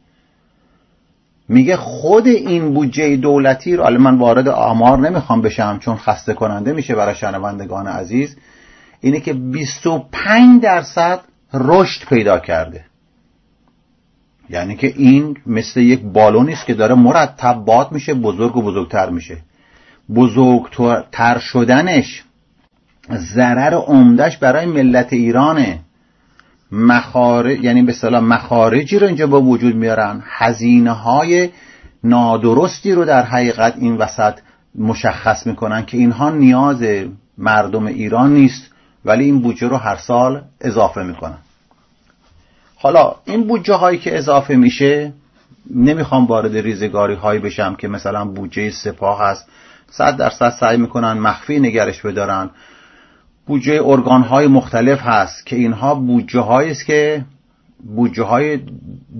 میگه 1.48 1.76
خود 1.76 2.26
این 2.26 2.74
بودجه 2.74 3.16
دولتی 3.16 3.76
رو 3.76 3.90
من 3.90 4.18
وارد 4.18 4.48
آمار 4.48 4.98
نمی‌خوام 4.98 5.42
بشم 5.42 5.78
چون 5.78 5.96
خسته 5.96 6.34
کننده 6.34 6.72
میشه 6.72 6.94
برای 6.94 7.14
شنوندگان 7.14 7.86
عزیز 7.86 8.36
اینه 9.00 9.20
که 9.20 9.32
25 9.32 10.62
درصد 10.62 11.20
رشد 11.54 12.08
پیدا 12.08 12.38
کرده. 12.38 12.84
یعنی 14.50 14.76
که 14.76 14.92
این 14.96 15.36
مثل 15.46 15.80
یک 15.80 16.00
بالونی 16.02 16.52
است 16.52 16.66
که 16.66 16.74
داره 16.74 16.94
مرتب 16.94 17.54
باد 17.54 17.92
میشه 17.92 18.14
بزرگ 18.14 18.56
و 18.56 18.62
بزرگتر 18.62 19.10
میشه. 19.10 19.38
بزرگتر 20.14 21.38
شدنش 21.38 22.22
ضرر 23.12 23.74
عمدهش 23.74 24.36
برای 24.36 24.66
ملت 24.66 25.12
ایرانه. 25.12 25.80
مخارج 26.72 27.64
یعنی 27.64 27.82
به 27.82 27.92
صلاح 27.92 28.22
مخارجی 28.22 28.98
رو 28.98 29.06
اینجا 29.06 29.26
با 29.26 29.40
وجود 29.40 29.74
میارن. 29.74 30.22
هزینه 30.26 30.92
های 30.92 31.50
نادرستی 32.04 32.92
رو 32.92 33.04
در 33.04 33.22
حقیقت 33.22 33.74
این 33.78 33.96
وسط 33.96 34.34
مشخص 34.74 35.46
می‌کنن 35.46 35.84
که 35.84 35.96
اینها 35.96 36.30
نیاز 36.30 36.84
مردم 37.38 37.86
ایران 37.86 38.34
نیست 38.34 38.70
ولی 39.04 39.24
این 39.24 39.40
بودجه 39.40 39.68
رو 39.68 39.76
هر 39.76 39.96
سال 39.96 40.42
اضافه 40.60 41.02
می‌کنن. 41.02 41.38
حالا 42.76 43.14
این 43.24 43.46
بودجه 43.46 43.74
هایی 43.74 43.98
که 43.98 44.18
اضافه 44.18 44.56
میشه 44.56 45.12
نمی‌خوام 45.70 46.26
وارد 46.26 46.56
ریزگاری 46.56 47.14
هایی 47.14 47.40
بشم 47.40 47.74
که 47.74 47.88
مثلا 47.88 48.24
بودجه 48.24 48.70
سپاه 48.70 49.22
هست. 49.22 49.48
صد 49.96 50.16
درصد 50.16 50.50
سعی 50.60 50.76
می‌کنن 50.76 51.12
مخفی 51.12 51.60
نگرش 51.60 52.00
بدارن. 52.00 52.50
بودجه 53.46 53.82
ارگان 53.84 54.22
های 54.22 54.46
مختلف 54.46 55.00
هست 55.02 55.46
که 55.46 55.56
اینها 55.56 55.94
بودجه 55.94 56.50
است 56.50 56.86
که 56.86 57.24
بودجه 57.96 58.22
های 58.22 58.60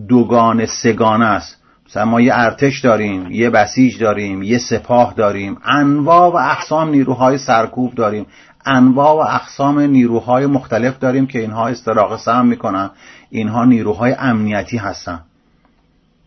دوگان 0.09 0.67
سگانه 0.67 1.25
است. 1.25 1.57
مثلا 1.89 2.05
ما 2.05 2.21
یه 2.21 2.33
ارتش 2.35 2.81
داریم 2.81 3.31
یه 3.31 3.51
بسیج 3.51 3.99
داریم 3.99 4.43
یه 4.43 4.59
سپاه 4.59 5.15
داریم 5.17 5.57
انواع 5.65 6.33
و 6.33 6.37
اقسام 6.37 6.91
نیروهای 6.91 7.39
سرکوب 7.39 7.95
داریم. 7.95 8.27
انواع 8.67 9.13
و 9.15 9.35
اقسام 9.35 9.81
نیروهای 9.81 10.47
مختلف 10.47 10.99
داریم 10.99 11.27
که 11.27 11.39
اینها 11.39 11.69
استراق 11.69 12.17
سهم 12.17 12.47
می‌کنن. 12.47 12.91
اینها 13.31 13.65
نیروهای 13.65 14.13
امنیتی 14.19 14.77
هستن. 14.77 15.21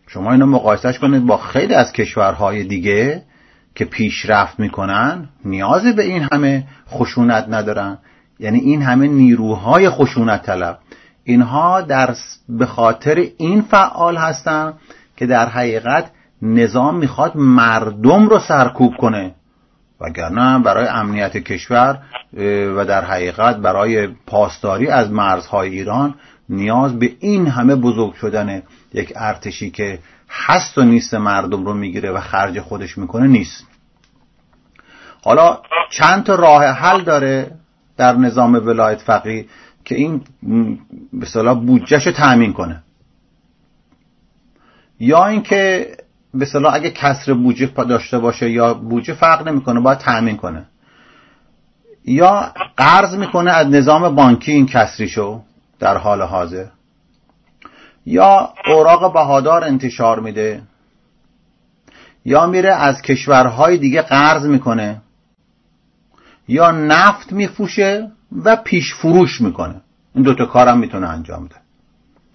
شما 0.06 0.32
اینو 0.32 0.46
مقایسهش 0.46 0.98
کنید 0.98 1.26
با 1.26 1.36
خیلی 1.36 1.74
از 1.74 1.92
کشورهای 1.92 2.64
دیگه. 2.64 3.22
که 3.78 3.84
پیشرفت 3.84 4.60
می‌کنن 4.60 5.28
نیاز 5.44 5.82
به 5.96 6.04
این 6.04 6.28
همه 6.32 6.64
خشونت 6.90 7.46
ندارن. 7.48 7.98
یعنی 8.38 8.58
این 8.58 8.82
همه 8.82 9.08
نیروهای 9.08 9.90
خشونت 9.90 10.42
طلب. 10.42 10.78
اینها 11.24 11.80
در 11.80 12.14
به 12.48 12.66
خاطر 12.66 13.26
این 13.36 13.62
فعال 13.62 14.16
هستن 14.16 14.72
که 15.16 15.26
در 15.26 15.48
حقیقت 15.48 16.10
نظام 16.42 16.96
می‌خواد 16.96 17.36
مردم 17.36 18.28
رو 18.28 18.38
سرکوب 18.38 18.96
کنه. 18.96 19.34
وگرنه 20.00 20.58
برای 20.58 20.86
امنیت 20.86 21.36
کشور 21.36 21.98
و 22.76 22.84
در 22.84 23.04
حقیقت 23.04 23.56
برای 23.56 24.06
پاسداری 24.06 24.88
از 24.88 25.10
مرزهای 25.10 25.70
ایران 25.70 26.14
نیاز 26.48 26.98
به 26.98 27.12
این 27.20 27.46
همه 27.46 27.74
بزرگ 27.74 28.14
شدن 28.14 28.62
یک 28.94 29.12
ارتشی 29.16 29.70
که 29.70 29.98
هست 30.30 30.78
و 30.78 30.82
نیست 30.82 31.14
مردم 31.14 31.64
رو 31.64 31.74
می‌گیره 31.74 32.10
و 32.10 32.20
خرج 32.20 32.60
خودش 32.60 32.98
می‌کنه 32.98 33.26
نیست. 33.26 33.67
حالا 35.24 35.58
چند 35.90 36.24
تا 36.24 36.34
راه 36.34 36.64
حل 36.64 37.00
داره 37.00 37.50
در 37.96 38.16
نظام 38.16 38.54
ولایت 38.54 39.00
فقیه 39.00 39.46
که 39.84 39.94
این 39.94 40.22
به 41.12 41.26
صلاح 41.26 41.58
بودجهش 41.58 42.06
رو 42.06 42.12
تأمین 42.12 42.52
کنه؟ 42.52 42.82
یا 45.00 45.26
اینکه 45.26 45.90
به 46.34 46.44
صلاح 46.44 46.74
اگه 46.74 46.90
کسر 46.90 47.34
بودجه 47.34 47.66
داشته 47.66 48.18
باشه 48.18 48.50
یا 48.50 48.74
بودجه 48.74 49.14
فرق 49.14 49.48
نمی‌کنه 49.48 49.80
باید 49.80 49.98
تأمین 49.98 50.36
کنه. 50.36 50.66
یا 52.04 52.52
قرض 52.76 53.14
می‌کنه 53.14 53.50
از 53.50 53.66
نظام 53.66 54.14
بانکی 54.14 54.52
این 54.52 54.66
کسریشو 54.66 55.42
در 55.78 55.96
حال 55.96 56.22
حاضر. 56.22 56.66
یا 58.06 58.52
اوراق 58.66 59.12
بهادار 59.12 59.64
انتشار 59.64 60.20
میده. 60.20 60.62
یا 62.24 62.46
میره 62.46 62.74
از 62.74 63.02
کشورهای 63.02 63.78
دیگه 63.78 64.02
قرض 64.02 64.46
می‌کنه. 64.46 65.02
یا 66.48 66.70
نفت 66.70 67.32
میفوشه 67.32 68.10
و 68.44 68.56
پیش 68.56 68.94
فروش 68.94 69.40
می‌کنه. 69.40 69.80
این 70.14 70.24
دوتا 70.24 70.46
کارم 70.46 70.78
می‌تونه 70.78 71.08
انجام 71.08 71.46
ده 71.46 71.56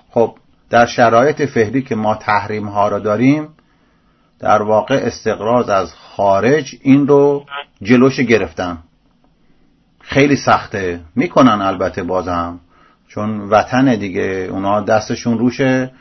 خب 0.09 0.37
در 0.69 0.85
شرایط 0.85 1.41
فهری 1.41 1.81
که 1.81 1.95
ما 1.95 2.15
تحریم 2.15 2.67
ها 2.67 2.87
را 2.87 2.99
داریم 2.99 3.47
در 4.39 4.61
واقع 4.61 4.95
استقراض 4.95 5.69
از 5.69 5.93
خارج 5.93 6.75
این 6.81 7.07
رو 7.07 7.45
جلوش 7.81 8.19
گرفتن 8.19 8.77
خیلی 9.99 10.35
سخته. 10.35 10.99
می‌کنن 11.15 11.61
البته 11.61 12.03
بازم. 12.03 12.59
چون 13.07 13.39
وطن 13.39 13.95
دیگه 13.95 14.47
اونا 14.51 14.81
دستشون 14.81 15.37
روشه. 15.37 15.91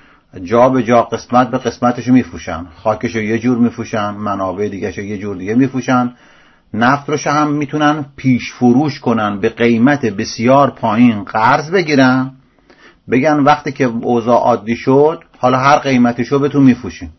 جا 0.44 0.68
به 0.68 0.82
جا 0.82 1.02
قسمت 1.02 1.50
به 1.50 1.58
قسمتش 1.58 2.08
میفروشن. 2.08 2.66
خاکش 2.76 3.14
یه 3.14 3.38
جور 3.38 3.58
میفروشن. 3.58 4.10
منابع 4.10 4.68
دیگهش 4.68 4.98
یه 4.98 5.18
جور 5.18 5.36
دیگه 5.36 5.54
میفروشن. 5.54 6.14
نفت 6.74 7.10
روش 7.10 7.26
هم 7.26 7.52
می‌تونن 7.52 8.04
پیش 8.16 8.52
فروش 8.52 9.00
کنن 9.00 9.40
به 9.40 9.48
قیمت 9.48 10.06
بسیار 10.06 10.70
پایین 10.70 11.24
قرض 11.24 11.70
بگیرن. 11.70 12.30
بگن 13.10 13.38
وقتی 13.38 13.72
که 13.72 13.84
اوضاع 13.84 14.40
عادی 14.40 14.76
شد 14.76 15.22
حالا 15.38 15.58
هر 15.58 15.78
قیمتشو 15.78 16.38
بهتون 16.38 16.62
میفروشیم. 16.62 17.12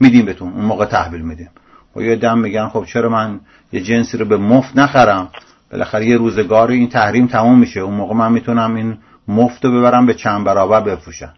میدیم 0.00 0.24
بهتون 0.24 0.52
اون 0.52 0.64
موقع 0.64 0.84
تحویل 0.84 1.20
میدیم. 1.20 1.48
و 1.96 2.02
یه 2.02 2.16
دم 2.16 2.38
میگن 2.38 2.68
خب 2.68 2.84
چرا 2.84 3.08
من 3.08 3.40
یه 3.72 3.80
جنسی 3.80 4.18
رو 4.18 4.24
به 4.24 4.36
مفت 4.36 4.76
نخرم؟ 4.76 5.28
بالاخره 5.72 6.06
یه 6.06 6.16
روزگاری 6.16 6.78
این 6.78 6.88
تحریم 6.88 7.26
تموم 7.26 7.58
میشه. 7.58 7.80
اون 7.80 7.94
موقع 7.94 8.14
من 8.14 8.32
می‌تونم 8.32 8.74
این 8.74 8.98
مفت 9.28 9.64
رو 9.64 9.80
ببرم 9.80 10.06
به 10.06 10.14
چند 10.14 10.44
برابر 10.44 10.80
بفروشم. 10.80 11.34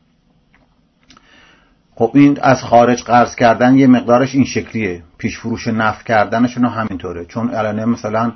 خب 1.96 2.10
این 2.14 2.38
از 2.42 2.62
خارج 2.62 3.02
قرض 3.02 3.34
کردن 3.34 3.76
یه 3.76 3.86
مقدارش 3.86 4.34
این 4.34 4.44
شکلیه. 4.44 5.02
پیش 5.18 5.38
فروش 5.38 5.68
نفت 5.68 6.06
کردنشون 6.06 6.64
همینطوره. 6.64 7.24
چون 7.24 7.54
الان 7.54 7.84
مثلا 7.84 8.32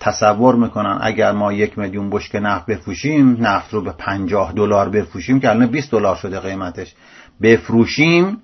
تصور 0.00 0.54
می‌کنن 0.54 0.98
اگر 1.00 1.32
ما 1.32 1.52
یک 1.52 1.78
میلیون 1.78 2.10
بشک 2.10 2.36
نفت 2.36 2.66
بفروشیم 2.66 3.36
نفت 3.40 3.74
رو 3.74 3.82
به 3.82 3.92
پنجاه 3.92 4.52
دلار 4.52 4.88
بفروشیم 4.88 5.40
که 5.40 5.50
الان 5.50 5.66
20 5.66 5.90
دلار 5.90 6.16
شده 6.16 6.40
قیمتش. 6.40 6.94
بفروشیم 7.42 8.38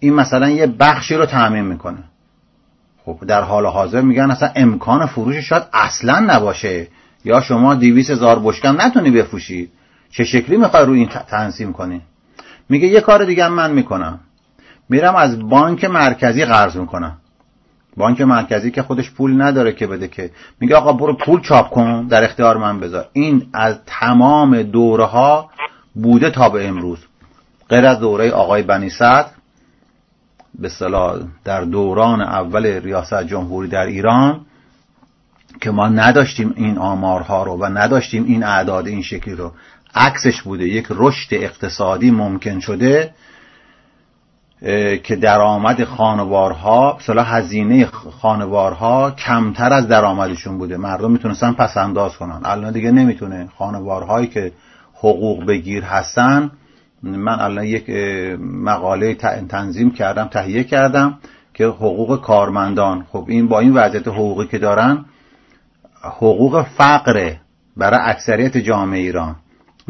این 0.00 0.14
مثلا 0.14 0.48
یه 0.48 0.66
بخشی 0.66 1.14
رو 1.14 1.26
تعمین 1.26 1.64
می‌کنه. 1.64 2.04
خب 3.04 3.18
در 3.26 3.42
حال 3.42 3.66
حاضر 3.66 4.00
میگن 4.00 4.30
اصلا 4.30 4.50
امکان 4.56 5.06
فروش 5.06 5.36
شاید 5.36 5.62
اصلا 5.72 6.18
نباشه. 6.18 6.88
یا 7.24 7.40
شما 7.40 7.74
دیویس 7.74 8.10
هزار 8.10 8.40
بشکم 8.44 8.80
نتونی 8.80 9.10
بفروشی. 9.10 9.70
چه 10.10 10.24
شکلی 10.24 10.56
می‌خوای 10.56 10.84
رو 10.84 10.92
این 10.92 11.08
تنظیم 11.08 11.72
کنی؟ 11.72 12.02
میگه 12.70 12.88
یه 12.88 13.00
کار 13.00 13.24
دیگه 13.24 13.48
من 13.48 13.72
می‌کنم. 13.72 14.20
میرم 14.88 15.16
از 15.16 15.48
بانک 15.48 15.84
مرکزی 15.84 16.44
قرض 16.44 16.76
می‌کنم. 16.76 17.16
بانک 17.96 18.20
مرکزی 18.20 18.70
که 18.70 18.82
خودش 18.82 19.10
پول 19.10 19.42
نداره 19.42 19.72
که 19.72 19.86
بده 19.86 20.08
که. 20.08 20.30
میگه 20.60 20.76
آقا 20.76 20.92
برو 20.92 21.16
پول 21.16 21.40
چاپ 21.40 21.70
کن 21.70 22.06
در 22.06 22.24
اختیار 22.24 22.56
من 22.56 22.80
بذار. 22.80 23.08
این 23.12 23.46
از 23.52 23.78
تمام 23.86 24.62
دوره 24.62 25.04
ها 25.04 25.50
بوده 25.94 26.30
تا 26.30 26.48
به 26.48 26.68
امروز. 26.68 26.98
غیر 27.68 27.86
از 27.86 28.00
دوره 28.00 28.30
آقای 28.30 28.62
بنی 28.62 28.90
صدر 28.90 29.30
به 30.58 30.68
صلاح 30.68 31.18
در 31.44 31.60
دوران 31.64 32.20
اول 32.20 32.66
ریاست 32.66 33.22
جمهوری 33.22 33.68
در 33.68 33.86
ایران 33.86 34.40
که 35.60 35.70
ما 35.70 35.88
نداشتیم 35.88 36.52
این 36.56 36.78
آمارها 36.78 37.42
رو 37.42 37.52
و 37.52 37.64
نداشتیم 37.64 38.24
این 38.24 38.44
اعداد 38.44 38.86
این 38.86 39.02
شکلی 39.02 39.34
رو. 39.34 39.52
عکسش 39.94 40.42
بوده 40.42 40.64
یک 40.68 40.86
رشد 40.90 41.34
اقتصادی 41.34 42.10
ممکن 42.10 42.60
شده 42.60 43.14
که 45.02 45.18
درآمد 45.20 45.84
خانوارها 45.84 46.96
مثلا 47.00 47.22
هزینه 47.22 47.86
خانوارها 48.20 49.10
کمتر 49.10 49.72
از 49.72 49.88
درآمدشون 49.88 50.58
بوده. 50.58 50.76
مردم 50.76 51.10
می‌تونستن 51.10 51.52
پس 51.52 51.76
انداز 51.76 52.16
کنن. 52.16 52.40
الان 52.44 52.72
دیگه 52.72 52.90
نمی‌تونه. 52.90 53.48
خانوارهایی 53.58 54.26
که 54.26 54.52
حقوق 54.94 55.46
بگیر 55.46 55.82
هستن 55.84 56.50
من 57.02 57.40
الان 57.40 57.64
یک 57.64 57.90
مقاله 58.40 59.14
تنظیم 59.48 59.90
کردم 59.90 60.24
تهیه 60.24 60.64
کردم 60.64 61.18
که 61.54 61.66
حقوق 61.66 62.20
کارمندان 62.20 63.06
خب 63.12 63.24
این 63.28 63.48
با 63.48 63.60
این 63.60 63.74
وضعیت 63.74 64.08
حقوقی 64.08 64.46
که 64.46 64.58
دارن 64.58 65.04
حقوق 66.02 66.62
فقر 66.62 67.34
برای 67.76 68.00
اکثریت 68.02 68.56
جامعه 68.56 69.00
ایران. 69.00 69.36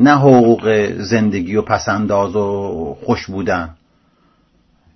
نه 0.00 0.14
حقوق 0.16 0.90
زندگی 0.98 1.56
و 1.56 1.62
پسنداز 1.62 2.36
و 2.36 2.96
خوش 3.04 3.26
بودن. 3.26 3.74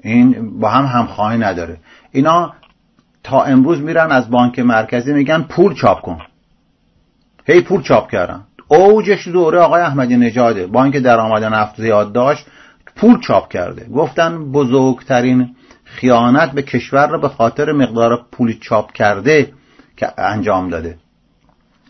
این 0.02 0.58
با 0.60 0.68
هم 0.68 0.84
همخواهی 0.84 1.38
نداره. 1.38 1.76
اینا 2.12 2.52
تا 3.22 3.42
امروز 3.42 3.80
میرن 3.80 4.12
از 4.12 4.30
بانک 4.30 4.58
مرکزی 4.58 5.12
میگن 5.12 5.42
پول 5.42 5.74
چاپ 5.74 6.00
کن. 6.00 6.18
هی 7.46 7.60
پول 7.60 7.82
چاپ 7.82 8.10
کردن. 8.10 8.40
اوجش 8.68 9.28
دوره 9.28 9.58
آقای 9.58 9.82
احمدی 9.82 10.16
نژاده 10.16 10.66
بانک 10.66 10.96
درآمد 10.96 11.44
نفت 11.44 11.80
زیاد 11.80 12.12
داشت 12.12 12.46
پول 12.96 13.20
چاپ 13.20 13.48
کرده. 13.48 13.84
گفتن 13.84 14.52
بزرگترین 14.52 15.56
خیانت 15.84 16.52
به 16.52 16.62
کشور 16.62 17.08
را 17.08 17.18
به 17.18 17.28
خاطر 17.28 17.72
مقدار 17.72 18.26
پول 18.32 18.58
چاپ 18.60 18.92
کرده 18.92 19.52
که 19.96 20.08
انجام 20.18 20.68
داده. 20.68 20.96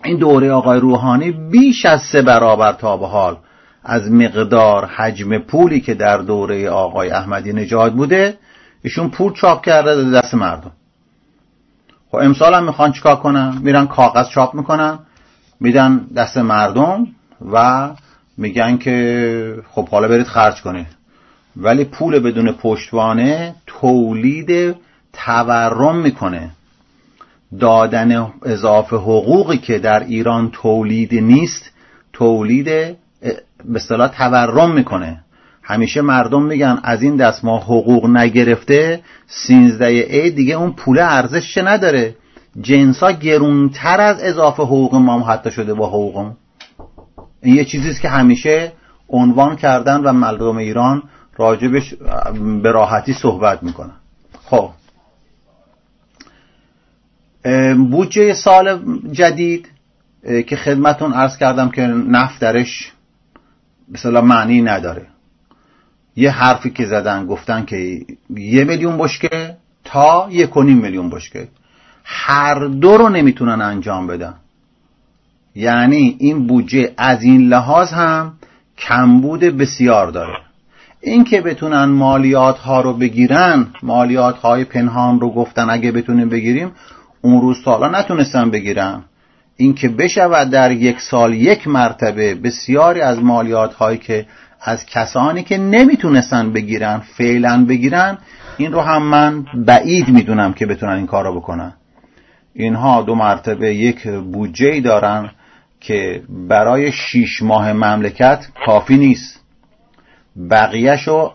این 0.04 0.18
دوره 0.18 0.52
آقای 0.52 0.80
روحانی 0.80 1.30
بیش 1.30 1.84
از 1.86 2.02
سه 2.02 2.22
برابر 2.22 2.72
تا 2.72 2.96
به 2.96 3.06
حال 3.06 3.36
از 3.84 4.10
مقدار 4.10 4.84
حجم 4.84 5.38
پولی 5.38 5.80
که 5.80 5.94
در 5.94 6.18
دوره 6.18 6.70
آقای 6.70 7.10
احمدی 7.10 7.52
نژاد 7.52 7.94
بوده 7.94 8.38
ایشون 8.82 9.10
پول 9.10 9.32
چاپ 9.32 9.64
کرده 9.64 10.10
دست 10.10 10.34
مردم. 10.34 10.70
خب 12.10 12.16
امسال 12.16 12.54
هم 12.54 12.64
می‌خوان 12.64 12.92
چیکار 12.92 13.16
کنن؟ 13.16 13.58
میرن 13.62 13.86
کاغذ 13.86 14.28
چاپ 14.28 14.54
می‌کنن 14.54 14.98
میدن 15.60 16.06
دست 16.16 16.38
مردم 16.38 17.06
و 17.52 17.90
میگن 18.36 18.76
که 18.76 19.56
خب 19.70 19.88
حالا 19.88 20.08
برید 20.08 20.26
خرج 20.26 20.62
کنید. 20.62 20.86
ولی 21.56 21.84
پول 21.84 22.18
بدون 22.18 22.52
پشتوانه 22.52 23.54
تولید 23.66 24.76
تورم 25.12 25.96
می‌کنه. 25.96 26.50
دادن 27.60 28.32
اضافه 28.42 28.96
حقوقی 28.96 29.58
که 29.58 29.78
در 29.78 30.04
ایران 30.04 30.50
تولید 30.52 31.14
نیست 31.14 31.70
تولید 32.12 32.64
به 32.64 32.96
اصطلاح 33.74 34.08
تورم 34.08 34.70
می‌کنه. 34.70 35.20
همیشه 35.62 36.00
مردم 36.00 36.42
میگن 36.42 36.78
از 36.82 37.02
این 37.02 37.16
دست 37.16 37.44
ما 37.44 37.58
حقوق 37.58 38.06
نگرفته 38.06 39.00
سینزده 39.26 39.86
ای 39.86 40.30
دیگه 40.30 40.54
اون 40.54 40.72
پول 40.72 40.98
ارزش 40.98 41.58
نداره. 41.58 42.14
جنسا 42.60 43.12
گرونتر 43.12 44.00
از 44.00 44.22
اضافه 44.22 44.62
حقوق 44.62 44.94
ما 44.94 45.20
حتی 45.20 45.50
شده 45.50 45.74
با 45.74 45.88
حقوقم. 45.88 46.36
این 47.42 47.54
یه 47.54 47.64
چیزیست 47.64 48.00
که 48.00 48.08
همیشه 48.08 48.72
عنوان 49.08 49.56
کردن 49.56 50.00
و 50.00 50.12
مردم 50.12 50.56
ایران 50.56 51.02
راجبش 51.36 51.94
به 52.62 52.70
راحتی 52.70 53.12
صحبت 53.12 53.62
می‌کنن. 53.62 53.96
خب. 54.44 54.70
بودجه 57.90 58.34
سال 58.34 58.80
جدید 59.12 59.68
که 60.46 60.56
خدمتون 60.56 61.12
عرض 61.12 61.36
کردم 61.36 61.68
که 61.70 61.82
نفت 61.86 62.40
درش 62.40 62.92
مثلا 63.88 64.20
معنی 64.20 64.62
نداره. 64.62 65.06
یه 66.16 66.30
حرفی 66.30 66.70
که 66.70 66.86
زدن 66.86 67.26
گفتن 67.26 67.64
که 67.64 68.00
یه 68.36 68.64
میلیون 68.64 68.98
بشکه 68.98 69.56
تا 69.84 70.28
یک 70.30 70.56
و 70.56 70.62
نیم 70.62 70.78
میلیون 70.78 71.10
بشکه. 71.10 71.48
هر 72.04 72.64
دو 72.64 72.96
رو 72.96 73.08
نمی‌تونن 73.08 73.62
انجام 73.62 74.06
بدن. 74.06 74.34
یعنی 75.54 76.16
این 76.18 76.46
بودجه 76.46 76.92
از 76.96 77.22
این 77.22 77.48
لحاظ 77.48 77.92
هم 77.92 78.32
کمبود 78.78 79.40
بسیار 79.40 80.10
داره. 80.10 80.36
این 81.00 81.24
که 81.24 81.40
بتونن 81.40 81.84
مالیات 81.84 82.58
ها 82.58 82.80
رو 82.80 82.92
بگیرن 82.92 83.66
مالیات 83.82 84.38
های 84.38 84.64
پنهان 84.64 85.20
رو 85.20 85.30
گفتن 85.30 85.70
اگه 85.70 85.92
بتونیم 85.92 86.28
بگیریم 86.28 86.72
اون 87.24 87.40
روز 87.40 87.62
سالا 87.64 87.88
نتونستن 87.88 88.50
بگیرن 88.50 89.04
اینکه 89.56 89.88
بشود 89.88 90.50
در 90.50 90.72
یک 90.72 91.00
سال 91.00 91.34
یک 91.34 91.68
مرتبه 91.68 92.34
بسیاری 92.34 93.00
از 93.00 93.22
مالیات 93.22 93.74
هایی 93.74 93.98
که 93.98 94.26
از 94.60 94.86
کسانی 94.86 95.42
که 95.42 95.58
نمی‌تونستن 95.58 96.52
بگیرن 96.52 96.98
فعلا 96.98 97.64
بگیرن 97.68 98.18
این 98.56 98.72
رو 98.72 98.80
هم 98.80 99.02
من 99.02 99.46
بعید 99.54 100.08
می‌دونم 100.08 100.52
که 100.52 100.66
بتونن 100.66 100.92
این 100.92 101.06
کار 101.06 101.24
رو 101.24 101.40
بکنن. 101.40 101.72
اینها 102.54 103.02
دو 103.02 103.14
مرتبه 103.14 103.74
یک 103.74 104.08
بودجه 104.08 104.80
دارن 104.80 105.30
که 105.80 106.22
برای 106.48 106.92
شیش 106.92 107.42
ماه 107.42 107.72
مملکت 107.72 108.46
کافی 108.66 108.96
نیست. 108.96 109.40
بقیهشو 110.50 111.32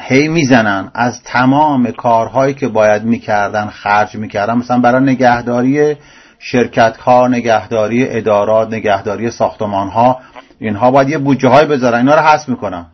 هی 0.00 0.28
می‌زنن 0.28 0.90
از 0.94 1.22
تمام 1.22 1.90
کارهایی 1.90 2.54
که 2.54 2.68
باید 2.68 3.04
می‌کردن 3.04 3.66
خرج 3.66 4.14
می‌کردن. 4.16 4.54
مثلا 4.54 4.78
برای 4.78 5.02
نگهداری 5.02 5.96
شرکت 6.38 6.96
ها 6.96 7.28
نگهداری 7.28 8.08
ادارات 8.08 8.72
نگهداری 8.72 9.30
ساختمان 9.30 9.88
ها 9.88 10.20
اینها 10.58 10.90
باید 10.90 11.08
یه 11.08 11.18
بودجه 11.18 11.48
های 11.48 11.66
بذارن. 11.66 11.98
اینا 11.98 12.14
رو 12.14 12.20
حذف 12.20 12.48
می‌کنن. 12.48 12.86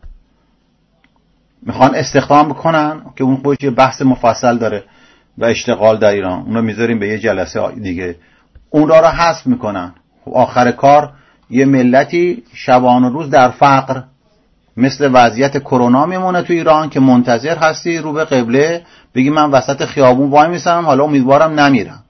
می‌خوان 1.63 1.95
استخدام 1.95 2.49
بکنن 2.49 3.03
که 3.17 3.25
اون 3.25 3.37
خودش 3.37 3.69
بحث 3.77 4.03
مفصل 4.03 4.59
داره 4.59 4.85
و 5.39 5.45
اشتغال 5.45 5.99
در 5.99 6.11
ایران. 6.11 6.43
اون 6.43 6.55
رو 6.55 6.63
می‌ذاریم 6.63 6.99
به 6.99 7.09
یه 7.09 7.19
جلسه 7.19 7.71
دیگه. 7.71 8.17
اون 8.71 8.89
را 8.89 9.01
رو 9.01 9.07
حذف 9.07 9.47
می‌کنن. 9.47 9.95
آخر 10.33 10.71
کار 10.71 11.13
یه 11.51 11.65
ملتی 11.65 12.43
شبان 12.55 13.05
و 13.05 13.09
روز 13.09 13.31
در 13.31 13.51
فقر. 13.51 14.03
مثل 14.77 15.11
وضعیت 15.13 15.59
کرونا 15.59 16.07
میمونه 16.07 16.43
تو 16.43 16.53
ایران 16.53 16.89
که 16.91 17.01
منتظر 17.01 17.59
هستی 17.59 17.99
رو 17.99 18.13
به 18.13 18.25
قبله 18.25 18.83
بگی 19.15 19.31
من 19.31 19.51
وسط 19.51 19.85
خیابون 19.85 20.31
وای 20.31 20.49
میسم 20.49 20.85
حالا 20.87 21.05
امیدوارم 21.05 21.61
نمیرم. 21.61 22.05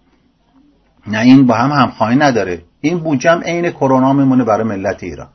نه 1.06 1.20
این 1.20 1.46
با 1.46 1.54
هم 1.54 1.70
همخواهی 1.70 2.16
نداره. 2.16 2.62
این 2.80 2.98
بودجم 2.98 3.40
عین 3.44 3.70
کرونا 3.70 4.12
میمونه 4.12 4.44
برای 4.44 4.64
ملت 4.64 5.02
ایران. 5.02 5.28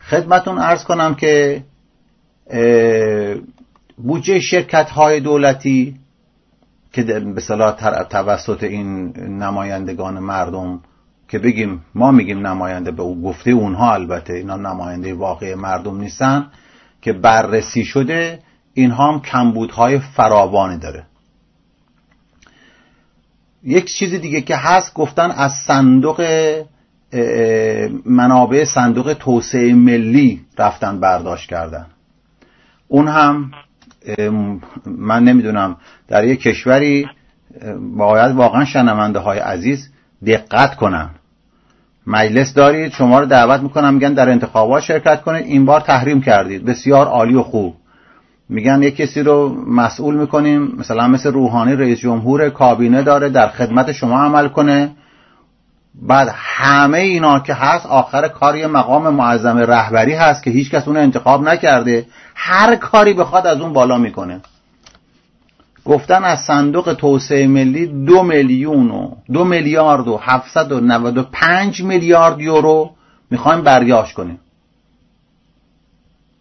خدمتون 0.00 0.58
ارز 0.58 0.84
کنم 0.84 1.14
که 1.14 1.62
بودجه 3.96 4.40
شرکت 4.40 4.90
های 4.90 5.20
دولتی 5.20 5.96
که 6.92 7.02
به 7.02 7.40
صلاح 7.40 8.02
توسط 8.02 8.62
این 8.62 9.16
نمایندگان 9.18 10.18
مردم 10.18 10.80
که 11.28 11.38
بگیم 11.38 11.84
ما 11.94 12.10
میگیم 12.10 12.46
نماینده 12.46 12.90
به 12.90 13.02
او 13.02 13.22
گفته 13.22 13.50
اونها 13.50 13.94
البته 13.94 14.32
اینا 14.32 14.56
نماینده 14.56 15.14
واقعی 15.14 15.54
مردم 15.54 16.00
نیستن 16.00 16.46
که 17.02 17.12
بررسی 17.12 17.84
شده 17.84 18.38
اینها 18.74 19.12
هم 19.12 19.20
کمبودهای 19.20 19.98
فراوانی 19.98 20.78
داره. 20.78 21.04
یک 23.62 23.84
چیز 23.84 24.14
دیگه 24.14 24.40
که 24.40 24.56
هست 24.56 24.94
گفتن 24.94 25.30
از 25.30 25.52
صندوق 25.66 26.22
منابع 28.04 28.64
صندوق 28.64 29.16
توسعه 29.20 29.74
ملی 29.74 30.44
رفتن 30.58 31.00
برداشت 31.00 31.50
کردن. 31.50 31.86
اون 32.88 33.08
هم 33.08 33.50
من 34.86 35.24
نمی‌دونم 35.24 35.76
در 36.08 36.24
یک 36.24 36.40
کشوری 36.40 37.06
باید 37.96 38.36
واقعا 38.36 38.64
شنونده 38.64 39.18
های 39.18 39.38
عزیز 39.38 39.90
دقت 40.26 40.76
کنن. 40.76 41.10
مجلس 42.10 42.54
دارید 42.54 42.92
شما 42.92 43.20
رو 43.20 43.26
دعوت 43.26 43.60
می‌کنم 43.60 43.94
میگن 43.94 44.12
در 44.14 44.30
انتخابات 44.30 44.82
شرکت 44.82 45.22
کنید. 45.22 45.46
این 45.46 45.64
بار 45.64 45.80
تحریم 45.80 46.20
کردید. 46.20 46.64
بسیار 46.64 47.06
عالی 47.06 47.34
و 47.34 47.42
خوب. 47.42 47.74
میگن 48.48 48.82
یک 48.82 48.96
کسی 48.96 49.22
رو 49.22 49.64
مسئول 49.66 50.14
می‌کنیم 50.14 50.74
مثلا 50.78 51.08
مثل 51.08 51.32
روحانی 51.32 51.76
رئیس 51.76 51.98
جمهور 51.98 52.50
کابینه 52.50 53.02
داره 53.02 53.28
در 53.28 53.48
خدمت 53.48 53.92
شما 53.92 54.20
عمل 54.20 54.48
کنه. 54.48 54.90
بعد 56.02 56.30
همه 56.34 56.98
اینا 56.98 57.40
که 57.40 57.54
هست 57.54 57.86
آخر 57.86 58.28
کاری 58.28 58.66
مقام 58.66 59.14
معظم 59.14 59.58
رهبری 59.58 60.14
هست 60.14 60.42
که 60.42 60.50
هیچکس 60.50 60.88
اون 60.88 60.96
انتخاب 60.96 61.48
نکرده. 61.48 62.06
هر 62.34 62.76
کاری 62.76 63.12
بخواد 63.12 63.46
از 63.46 63.60
اون 63.60 63.72
بالا 63.72 63.98
می‌کنه. 63.98 64.40
گفتن 65.88 66.24
از 66.24 66.40
صندوق 66.40 66.92
توسعه 66.98 67.46
ملی 67.46 67.86
دو 67.86 68.22
میلیون 68.22 68.90
و 68.90 69.14
دو 69.32 69.44
میلیارد 69.44 70.08
و 70.08 70.16
هفتصد 70.16 70.72
و 70.72 70.80
نود 70.80 71.18
و 71.18 71.22
پنج 71.22 71.82
میلیارد 71.82 72.40
یورو 72.40 72.90
می‌خوایم 73.30 73.62
بریاش 73.62 74.14
کنیم. 74.14 74.40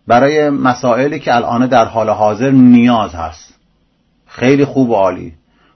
برای 0.07 0.49
مسائلی 0.49 1.19
که 1.19 1.35
الان 1.35 1.67
در 1.67 1.85
حال 1.85 2.09
حاضر 2.09 2.51
نیاز 2.51 3.15
هست. 3.15 3.53
خیلی 4.25 4.65
خوب 4.65 4.89
و 4.89 4.93
عالی. 4.93 5.33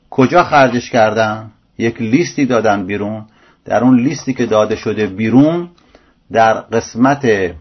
کجا 0.10 0.44
خرجش 0.44 0.90
کردن؟ 0.90 1.52
یک 1.78 2.02
لیستی 2.02 2.46
دادن 2.46 2.86
بیرون. 2.86 3.26
در 3.66 3.84
اون 3.84 4.00
لیستی 4.00 4.34
که 4.34 4.46
داده 4.46 4.76
شده 4.76 5.08
بیرون 5.08 5.70
در 6.32 6.54
قسمت 6.54 7.54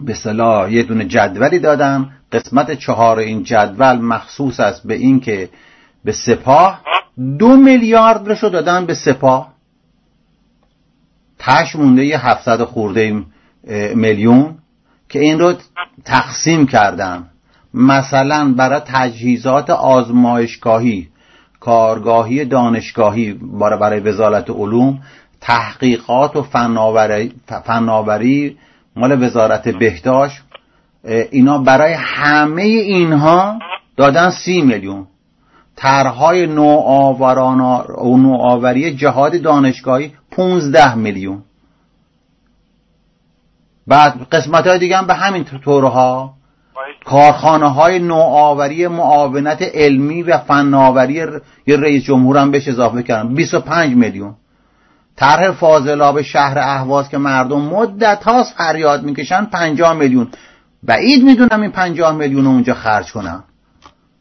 به 0.00 0.14
صلاح 0.14 0.72
یه 0.72 0.82
دونه 0.82 1.04
جدولی 1.04 1.58
دادن 1.58 2.10
قسمت 2.32 2.72
چهار 2.72 3.18
این 3.18 3.42
جدول 3.42 3.98
مخصوص 3.98 4.60
است 4.60 4.86
به 4.86 4.94
این 4.94 5.20
که 5.20 5.48
به 6.04 6.12
سپاه 6.12 6.80
دو 7.38 7.56
میلیارد 7.56 8.28
رو 8.28 8.48
دادن 8.48 8.86
به 8.86 8.94
سپاه. 8.94 9.52
تش 11.38 11.76
مونده 11.76 12.04
یه 12.04 12.26
هفتصد 12.26 12.62
خورده 12.62 13.24
میلیون 13.94 14.58
که 15.08 15.18
این 15.20 15.38
رو 15.38 15.54
تقسیم 16.04 16.66
کردن. 16.66 17.26
مثلا 17.74 18.54
برای 18.56 18.80
تجهیزات 18.84 19.70
آزمایشگاهی 19.70 21.08
کارگاهی 21.60 22.44
دانشگاهی 22.44 23.32
برای 23.80 24.00
وزارت 24.00 24.50
علوم 24.50 25.00
تحقیقات 25.40 26.36
و 26.36 26.42
فناوری, 26.42 27.32
فناوری 27.64 28.56
مال 28.98 29.22
وزارت 29.22 29.68
بهداشت 29.68 30.42
اینا 31.30 31.58
برای 31.58 31.92
همه 31.92 32.62
اینها 32.62 33.58
دادن 33.96 34.30
سی 34.30 34.62
میلیون. 34.62 35.06
طرحهای 35.76 36.46
نوآوری 38.06 38.94
جهاد 38.94 39.42
دانشگاهی 39.42 40.12
15 40.30 40.94
میلیون. 40.94 41.42
بعد 43.86 44.26
قسمت 44.32 44.66
های 44.66 44.78
دیگه 44.78 44.96
هم 44.96 45.06
به 45.06 45.14
همین 45.14 45.44
طورها. 45.44 46.34
کارخانه 47.04 47.68
های 47.68 47.98
نوآوری 47.98 48.86
معاونت 48.86 49.62
علمی 49.62 50.22
و 50.22 50.38
فناوری 50.38 51.14
یه 51.66 51.76
رئیس 51.76 52.04
جمهور 52.04 52.38
هم 52.38 52.50
بهش 52.50 52.68
اضافه 52.68 53.02
کردن. 53.02 53.34
25 53.34 53.94
میلیون. 53.94 54.34
طرح 55.18 55.50
فاضلاب 55.50 56.22
شهر 56.22 56.58
اهواز 56.58 57.08
که 57.08 57.18
مردم 57.18 57.60
مدت 57.60 58.24
هاست 58.24 58.54
فریاد 58.56 59.02
می‌کشن 59.02 59.44
50 59.44 59.92
میلیون. 59.92 60.28
بعید 60.82 61.24
می‌دونم 61.24 61.62
این 61.62 61.70
50 61.70 62.14
میلیون 62.16 62.46
اونجا 62.46 62.74
خرج 62.74 63.12
کنن. 63.12 63.44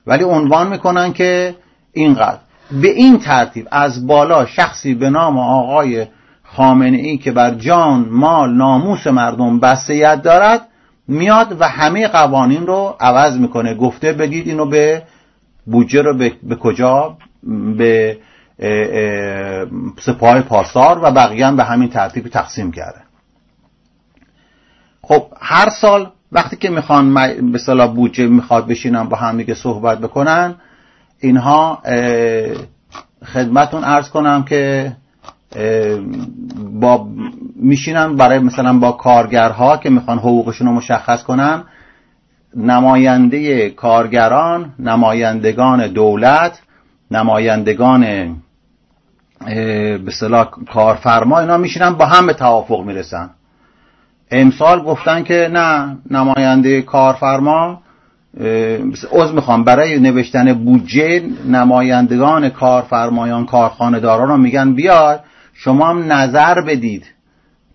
ولی 0.07 0.23
عنوان 0.23 0.67
می‌کنن 0.67 1.13
که 1.13 1.55
اینقدر. 1.93 2.37
به 2.81 2.87
این 2.87 3.19
ترتیب 3.19 3.67
از 3.71 4.07
بالا 4.07 4.45
شخصی 4.45 4.93
به 4.93 5.09
نام 5.09 5.39
آقای 5.39 6.07
خامنه 6.43 6.97
ای 6.97 7.17
که 7.17 7.31
بر 7.31 7.51
جان 7.51 8.07
مال 8.11 8.53
ناموس 8.53 9.07
مردم 9.07 9.59
بستیت 9.59 10.21
دارد 10.21 10.67
میاد 11.07 11.57
و 11.59 11.67
همه 11.67 12.07
قوانین 12.07 12.67
رو 12.67 12.95
عوض 12.99 13.37
می‌کنه. 13.37 13.75
گفته 13.75 14.13
بدید 14.13 14.47
اینو 14.47 14.65
به 14.65 15.03
بودجه 15.65 16.01
رو 16.01 16.17
به, 16.17 16.33
به 16.43 16.55
کجا؟ 16.55 17.17
به 17.77 18.17
سپاه 19.99 20.41
پاسار 20.41 20.99
و 21.03 21.11
بقیه 21.11 21.47
هم 21.47 21.55
به 21.55 21.63
همین 21.63 21.89
ترتیب 21.89 22.27
تقسیم 22.27 22.71
کرده. 22.71 22.99
خب 25.01 25.25
هر 25.39 25.69
سال 25.69 26.11
وقتی 26.31 26.55
که 26.55 26.69
می‌خوان 26.69 27.13
به 27.51 27.57
صلاح 27.57 27.93
بودجه 27.93 28.27
می‌خواد 28.27 28.67
بشینن 28.67 29.03
با 29.03 29.17
هم 29.17 29.37
دیگه 29.37 29.53
صحبت 29.53 29.99
بکنن 29.99 30.55
اینها 31.19 31.81
خدمتون 33.33 33.83
ارز 33.83 34.09
کنم 34.09 34.43
که 34.43 34.91
با 36.73 37.07
میشینن 37.55 38.15
برای 38.15 38.39
مثلا 38.39 38.79
با 38.79 38.91
کارگرها 38.91 39.77
که 39.77 39.89
می‌خوان 39.89 40.17
حقوقشون 40.17 40.67
رو 40.67 40.73
مشخص 40.73 41.23
کنن. 41.23 41.63
نماینده 42.55 43.69
کارگران 43.69 44.73
نمایندگان 44.79 45.87
دولت 45.87 46.61
نمایندگان 47.11 48.35
به 49.45 50.11
صلاح 50.11 50.49
کارفرما 50.73 51.39
اینا 51.39 51.57
میشینن 51.57 51.89
با 51.89 52.05
هم 52.05 52.27
به 52.27 52.33
توافق 52.33 52.81
می‌رسن. 52.81 53.29
امسال 54.31 54.83
گفتن 54.83 55.23
که 55.23 55.49
نه 55.53 55.97
نماینده 56.11 56.81
کارفرما 56.81 57.81
عضو 59.11 59.33
می‌خوام 59.33 59.63
برای 59.63 59.99
نوشتن 59.99 60.53
بودجه 60.53 61.23
نمایندگان 61.47 62.49
کارفرمایان 62.49 63.45
کارخانه‌داران 63.45 64.29
رو 64.29 64.37
میگن 64.37 64.73
بیاد 64.73 65.23
شما 65.53 65.89
هم 65.89 66.11
نظر 66.11 66.61
بدید 66.61 67.05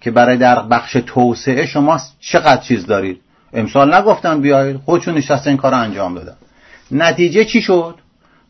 که 0.00 0.10
برای 0.10 0.36
در 0.36 0.62
بخش 0.62 0.92
توسعه 0.92 1.66
شما 1.66 2.00
چقدر 2.20 2.60
چیز 2.60 2.86
دارید. 2.86 3.20
امسال 3.52 3.94
نگفتن 3.94 4.40
بیاید 4.40 4.76
خودشون 4.76 5.14
نشسته 5.14 5.50
این 5.50 5.56
کار 5.56 5.74
انجام 5.74 6.14
دادن. 6.14 6.36
نتیجه 6.90 7.44
چی 7.44 7.62
شد؟ 7.62 7.94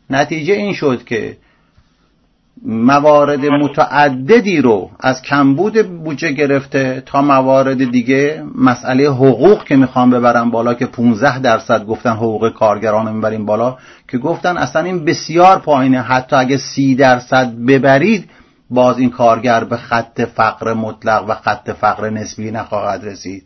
نتیجه 0.09 0.53
این 0.53 0.73
شد 0.73 1.03
که 1.03 1.37
موارد 2.61 3.45
متعددی 3.45 4.61
رو 4.61 4.91
از 4.99 5.21
کمبود 5.21 5.87
بودجه 5.87 6.31
گرفته 6.31 7.03
تا 7.05 7.21
موارد 7.21 7.91
دیگه 7.91 8.43
مسئله 8.55 9.07
حقوق 9.07 9.63
که 9.63 9.75
می‌خوام 9.75 10.09
ببرم 10.09 10.51
بالا 10.51 10.73
که 10.73 10.85
15 10.85 11.39
درصد 11.39 11.85
گفتن 11.85 12.11
حقوق 12.11 12.49
کارگران 12.49 13.07
رو 13.07 13.13
می‌بریم 13.13 13.45
بالا 13.45 13.77
که 14.07 14.17
گفتن 14.17 14.57
اصلا 14.57 14.81
این 14.81 15.05
بسیار 15.05 15.59
پایینه. 15.59 16.01
حتی 16.01 16.35
اگه 16.35 16.57
30 16.57 16.95
درصد 16.95 17.51
ببرید 17.67 18.29
باز 18.69 18.97
این 18.97 19.09
کارگر 19.09 19.63
به 19.63 19.77
خط 19.77 20.21
فقر 20.21 20.73
مطلق 20.73 21.25
و 21.29 21.33
خط 21.33 21.71
فقر 21.71 22.09
نسبی 22.09 22.51
نخواهد 22.51 23.05
رسید. 23.05 23.43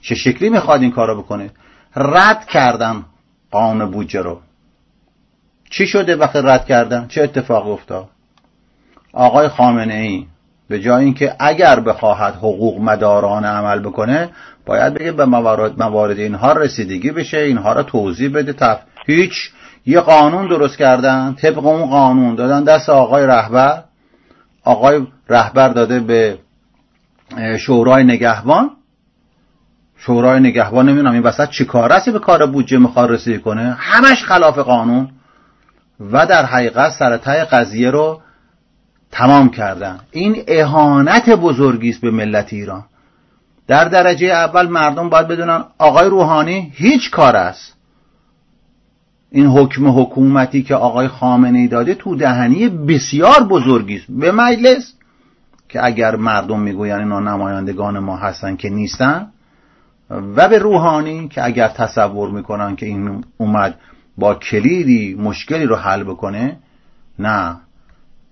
چه 0.00 0.14
شکلی 0.14 0.48
می‌خواد 0.48 0.82
این 0.82 0.90
کارو 0.90 1.22
بکنه؟ 1.22 1.50
رد 1.96 2.46
کردن 2.46 3.04
قانون 3.50 3.90
بودجه 3.90 4.22
رو. 4.22 4.40
چی 5.70 5.86
شده 5.86 6.16
وقتی 6.16 6.38
رد 6.42 6.66
کردن؟ 6.66 7.06
چه 7.08 7.22
اتفاق 7.22 7.68
افتاد؟ 7.68 8.08
آقای 9.14 9.48
خامنه 9.48 9.94
ای 9.94 10.26
به 10.68 10.80
جای 10.80 11.04
اینکه 11.04 11.36
اگر 11.38 11.80
بخواهد 11.80 12.34
حقوق 12.34 12.80
مداران 12.80 13.44
عمل 13.44 13.78
بکنه 13.80 14.28
باید 14.66 14.94
بگه 14.94 15.12
به 15.12 15.24
موارد, 15.24 15.82
موارد 15.82 16.18
اینها 16.18 16.52
رسیدگی 16.52 17.10
بشه 17.10 17.38
اینها 17.38 17.72
را 17.72 17.82
توضیح 17.82 18.30
بده 18.34 18.52
تف... 18.52 18.78
هیچ. 19.06 19.50
یه 19.86 20.00
قانون 20.00 20.48
درست 20.48 20.76
کردن 20.78 21.34
طبق 21.34 21.66
اون 21.66 21.86
قانون 21.86 22.34
دادن 22.34 22.64
دست 22.64 22.88
آقای 22.88 23.26
رهبر. 23.26 23.82
آقای 24.64 25.06
رهبر 25.28 25.68
داده 25.68 26.00
به 26.00 26.38
شورای 27.58 28.04
نگهبان. 28.04 28.70
شورای 29.98 30.40
نگهبان 30.40 30.88
نمی‌دونم 30.88 31.12
این 31.12 31.22
وسط 31.22 31.48
چی 31.48 31.64
کار 31.64 31.92
رسی 31.92 32.10
به 32.10 32.18
کار 32.18 32.46
بودجه 32.46 32.78
می‌خواد 32.78 33.10
رسیدگی 33.10 33.38
کنه. 33.38 33.76
همش 33.78 34.24
خلاف 34.24 34.58
قانون. 34.58 35.08
و 36.00 36.26
در 36.26 36.44
حقیقت 36.44 36.92
سرطای 36.92 37.44
قضیه 37.44 37.90
رو 37.90 38.20
تمام 39.14 39.48
کردن. 39.48 40.00
این 40.10 40.44
اهانت 40.48 41.30
بزرگی 41.30 41.90
است 41.90 42.00
به 42.00 42.10
ملت 42.10 42.52
ایران. 42.52 42.84
در 43.66 43.84
درجه 43.84 44.26
اول 44.26 44.66
مردم 44.66 45.08
باید 45.08 45.28
بدونن 45.28 45.64
آقای 45.78 46.08
روحانی 46.08 46.72
هیچ 46.74 47.10
کار 47.10 47.36
است. 47.36 47.74
این 49.30 49.46
حکم 49.46 50.00
حکومتی 50.00 50.62
که 50.62 50.74
آقای 50.74 51.08
خامنه 51.08 51.58
ای 51.58 51.68
داده 51.68 51.94
تو 51.94 52.16
دهنی 52.16 52.68
بسیار 52.68 53.44
بزرگی 53.44 53.96
است. 53.96 54.06
به 54.08 54.32
مجلس. 54.32 54.92
که 55.68 55.84
اگر 55.84 56.16
مردم 56.16 56.60
می‌گوین 56.60 56.92
اینا 56.92 57.20
نمایندگان 57.20 57.98
ما 57.98 58.16
هستن 58.16 58.56
که 58.56 58.70
نیستن. 58.70 59.26
و 60.10 60.48
به 60.48 60.58
روحانی 60.58 61.28
که 61.28 61.44
اگر 61.44 61.68
تصور 61.68 62.30
می‌کنن 62.30 62.76
که 62.76 62.86
این 62.86 63.24
اومد 63.38 63.78
با 64.18 64.34
کلیدی 64.34 65.14
مشکلی 65.14 65.64
رو 65.66 65.76
حل 65.76 66.02
بکنه. 66.02 66.56
نه. 67.18 67.56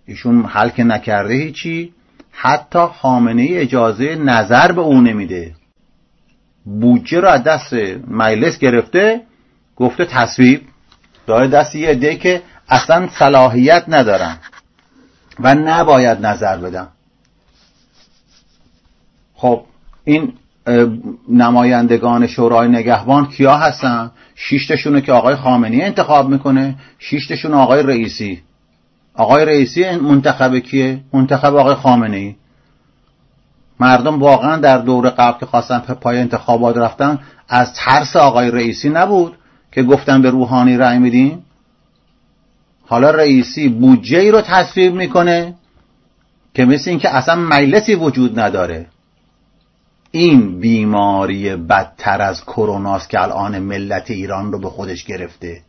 ایشون 0.07 0.45
حل 0.45 0.69
که 0.69 0.85
نکرده 0.85 1.35
هیچی 1.35 1.93
حتی 2.33 2.87
خامنه 2.87 3.43
ای 3.43 3.59
اجازه 3.59 4.15
نظر 4.15 4.73
به 4.73 4.81
او 4.81 5.01
نمیده. 5.01 5.55
بودجه 6.65 7.21
رو 7.21 7.29
از 7.29 7.45
دست 7.45 7.73
مجلس 8.09 8.59
گرفته 8.59 9.21
گفته 9.77 10.05
تصویب. 10.05 10.63
داره 11.27 11.49
دست 11.49 11.75
یه 11.75 11.89
عده 11.89 12.17
که 12.17 12.43
اصلا 12.69 13.09
صلاحیت 13.09 13.85
ندارن 13.89 14.37
و 15.41 15.55
نباید 15.55 16.27
نظر 16.27 16.57
بدن. 16.57 16.89
خب 19.35 19.65
این 20.05 20.33
نمایندگان 21.29 22.27
شورای 22.27 22.69
نگهبان 22.69 23.27
کیا 23.27 23.57
هستن؟ 23.57 24.11
شیشتشونه 24.35 25.01
که 25.01 25.13
آقای 25.13 25.37
خامنی 25.37 25.83
انتخاب 25.83 26.29
می‌کنه 26.29 26.75
شیشتشون 26.99 27.55
آقای 27.55 27.83
رئیسی. 27.83 28.43
آقای 29.15 29.45
رئیسی 29.45 29.91
منتخب 29.91 30.59
کیه؟ 30.59 31.01
منتخب 31.13 31.55
آقای 31.55 31.75
خامنه 31.75 32.17
ای. 32.17 32.35
مردم 33.81 34.21
واقعا 34.21 34.57
در 34.57 34.79
دور 34.79 35.09
قبل 35.09 35.39
که 35.41 35.47
خواستن 35.47 35.79
پای 35.79 36.19
انتخابات 36.19 36.77
رفتن 36.77 37.19
از 37.49 37.75
ترس 37.75 38.17
آقای 38.17 38.51
رئیسی 38.51 38.89
نبود 38.89 39.35
که 39.73 39.83
گفتن 39.83 40.23
به 40.23 40.31
روحانی 40.31 40.77
رأی 40.77 40.99
میدیم؟ 40.99 41.45
حالا 42.87 43.11
رئیسی 43.11 43.69
بودجه 43.69 44.19
ای 44.19 44.31
رو 44.31 44.41
تصویب 44.41 44.95
می‌کنه 44.95 45.55
که 46.55 46.65
مثل 46.65 46.91
اینکه 46.91 47.17
اصلا 47.17 47.35
مجلسی 47.35 47.95
وجود 47.95 48.41
نداره. 48.41 48.87
این 50.11 50.61
بیماری 50.61 51.57
بدتر 51.57 52.23
از 52.23 52.45
کروناست 52.45 53.11
که 53.11 53.23
الان 53.23 53.59
ملت 53.59 54.11
ایران 54.11 54.53
رو 54.53 54.59
به 54.59 54.71
خودش 54.71 55.05
گرفته. 55.05 55.61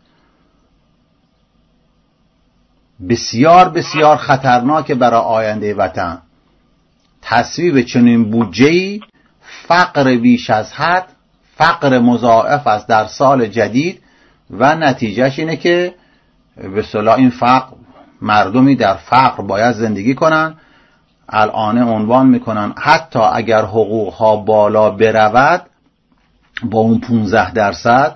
بسیار 3.10 3.70
بسیار 3.70 4.18
خطرناک 4.18 4.92
برای 4.92 5.22
آینده 5.22 5.74
وطن. 5.74 6.22
تصویب 7.22 7.82
چنین 7.82 8.32
بودجه 8.32 9.00
فقر 9.68 10.16
بیش 10.16 10.50
از 10.50 10.74
حد 10.74 11.08
فقر 11.58 12.00
مضاعف 12.00 12.68
است 12.68 12.88
در 12.88 13.06
سال 13.06 13.48
جدید 13.48 14.02
و 14.50 14.76
نتیجهش 14.76 15.40
اینه 15.40 15.56
که 15.56 15.96
به 16.58 16.82
صلاح 16.82 17.16
این 17.16 17.30
فقر 17.30 17.74
مردمی 18.22 18.76
در 18.76 18.94
فقر 18.94 19.44
باید 19.44 19.76
زندگی 19.76 20.16
کنن. 20.16 20.56
الان 21.30 21.78
عنوان 21.78 22.28
می‌کنن 22.28 22.74
حتی 22.78 23.20
اگر 23.20 23.62
حقوق 23.62 24.14
ها 24.14 24.36
بالا 24.36 24.90
برود 24.90 25.62
با 26.64 26.80
اون 26.80 27.00
15 27.00 27.52
درصد 27.52 28.16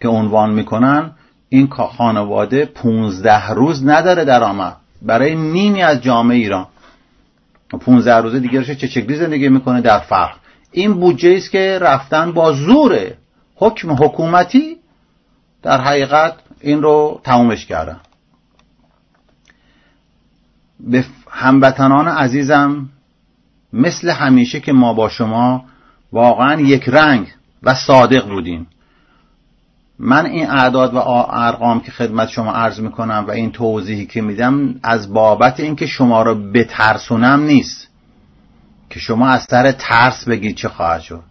که 0.00 0.08
عنوان 0.08 0.50
می‌کنن 0.50 1.10
این 1.52 1.68
خانواده 1.68 2.64
15 2.64 3.50
روز 3.50 3.86
نداره 3.86 4.24
درآمد. 4.24 4.76
برای 5.02 5.34
نیمی 5.34 5.82
از 5.82 6.02
جامعه 6.02 6.36
ایران. 6.36 6.66
15 7.80 8.16
روزه 8.16 8.40
دیگه 8.40 8.64
چه 8.64 8.88
چکلی 8.88 9.16
زندگی 9.16 9.48
می‌کنه 9.48 9.80
در 9.80 9.98
فقر 9.98 10.34
این 10.70 10.94
بودجه 10.94 11.34
است 11.36 11.50
که 11.50 11.78
رفتن 11.80 12.32
با 12.32 12.52
زور 12.52 13.12
حکم 13.56 13.92
حکومتی 13.92 14.76
در 15.62 15.80
حقیقت 15.80 16.34
این 16.60 16.82
رو 16.82 17.20
تمومش 17.24 17.66
کردن. 17.66 18.00
به 20.80 21.04
هموطنان 21.30 22.08
عزیزم 22.08 22.88
مثل 23.72 24.10
همیشه 24.10 24.60
که 24.60 24.72
ما 24.72 24.94
با 24.94 25.08
شما 25.08 25.64
واقعا 26.12 26.60
یک 26.60 26.88
رنگ 26.88 27.26
و 27.62 27.74
صادق 27.74 28.28
بودیم. 28.28 28.66
من 30.04 30.26
این 30.26 30.50
اعداد 30.50 30.94
و 30.94 30.98
ارقام 31.30 31.80
که 31.80 31.92
خدمت 31.92 32.28
شما 32.28 32.52
عرض 32.52 32.80
می‌کنم 32.80 33.24
و 33.28 33.30
این 33.30 33.52
توضیحی 33.52 34.06
که 34.06 34.22
میدم 34.22 34.74
از 34.82 35.12
بابت 35.12 35.60
اینکه 35.60 35.86
شما 35.86 36.22
رو 36.22 36.52
بترسونم 36.52 37.42
نیست. 37.42 37.88
که 38.90 39.00
شما 39.00 39.28
از 39.28 39.46
سر 39.50 39.72
ترس 39.72 40.28
بگید 40.28 40.56
چه 40.56 40.68
خواهد 40.68 41.00
شد. 41.00 41.22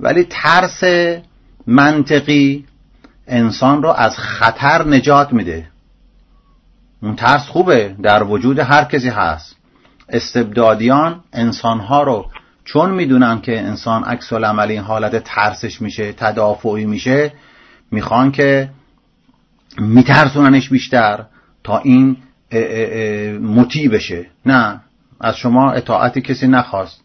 ولی 0.00 0.26
ترس 0.30 0.80
منطقی 1.66 2.64
انسان 3.26 3.82
رو 3.82 3.88
از 3.88 4.16
خطر 4.16 4.88
نجات 4.88 5.32
میده. 5.32 5.68
اون 7.02 7.16
ترس 7.16 7.46
خوبه 7.46 7.96
در 8.02 8.22
وجود 8.22 8.58
هر 8.58 8.84
کسی 8.84 9.08
هست. 9.08 9.56
استبدادیان 10.08 11.20
انسانها 11.32 12.02
رو 12.02 12.26
چون 12.64 12.90
می‌دونن 12.90 13.40
که 13.40 13.60
انسان 13.60 14.04
عکس 14.04 14.32
العمل 14.32 14.70
این 14.70 14.82
حالت 14.82 15.24
ترسش 15.24 15.82
میشه 15.82 16.12
تدافعی 16.12 16.86
میشه 16.86 17.32
می‌خوان 17.90 18.32
که 18.32 18.70
میترسوننش 19.78 20.68
بیشتر 20.68 21.24
تا 21.64 21.78
این 21.78 22.16
مطیع 23.40 23.88
بشه. 23.88 24.26
نه 24.46 24.80
از 25.20 25.36
شما 25.36 25.72
اطاعت 25.72 26.18
کسی 26.18 26.46
نخواست. 26.46 27.00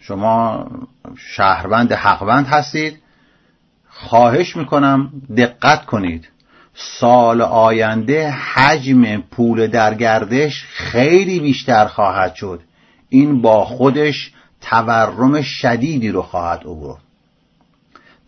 شما 0.00 0.66
شهروند 1.16 1.92
حقوند 1.92 2.46
هستید. 2.46 2.98
خواهش 3.88 4.56
می‌کنم 4.56 5.12
دقت 5.36 5.84
کنید. 5.86 6.28
سال 6.74 7.42
آینده 7.42 8.30
حجم 8.30 9.16
پول 9.16 9.66
در 9.66 9.94
گردش 9.94 10.64
خیلی 10.64 11.40
بیشتر 11.40 11.86
خواهد 11.86 12.34
شد. 12.34 12.60
این 13.08 13.42
با 13.42 13.64
خودش 13.64 14.32
تورم 14.60 15.42
شدیدی 15.42 16.08
رو 16.08 16.22
خواهد 16.22 16.66
آورد 16.66 17.01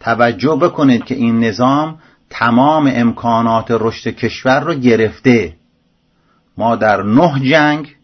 توجه 0.04 0.56
بکنید 0.62 1.04
که 1.04 1.14
این 1.14 1.44
نظام 1.44 1.98
تمام 2.30 2.90
امکانات 2.94 3.66
رشد 3.70 4.10
کشور 4.10 4.60
رو 4.60 4.74
گرفته. 4.74 5.56
ما 6.58 6.76
در 6.76 7.02
نه 7.02 7.40
جنگ 7.50 7.94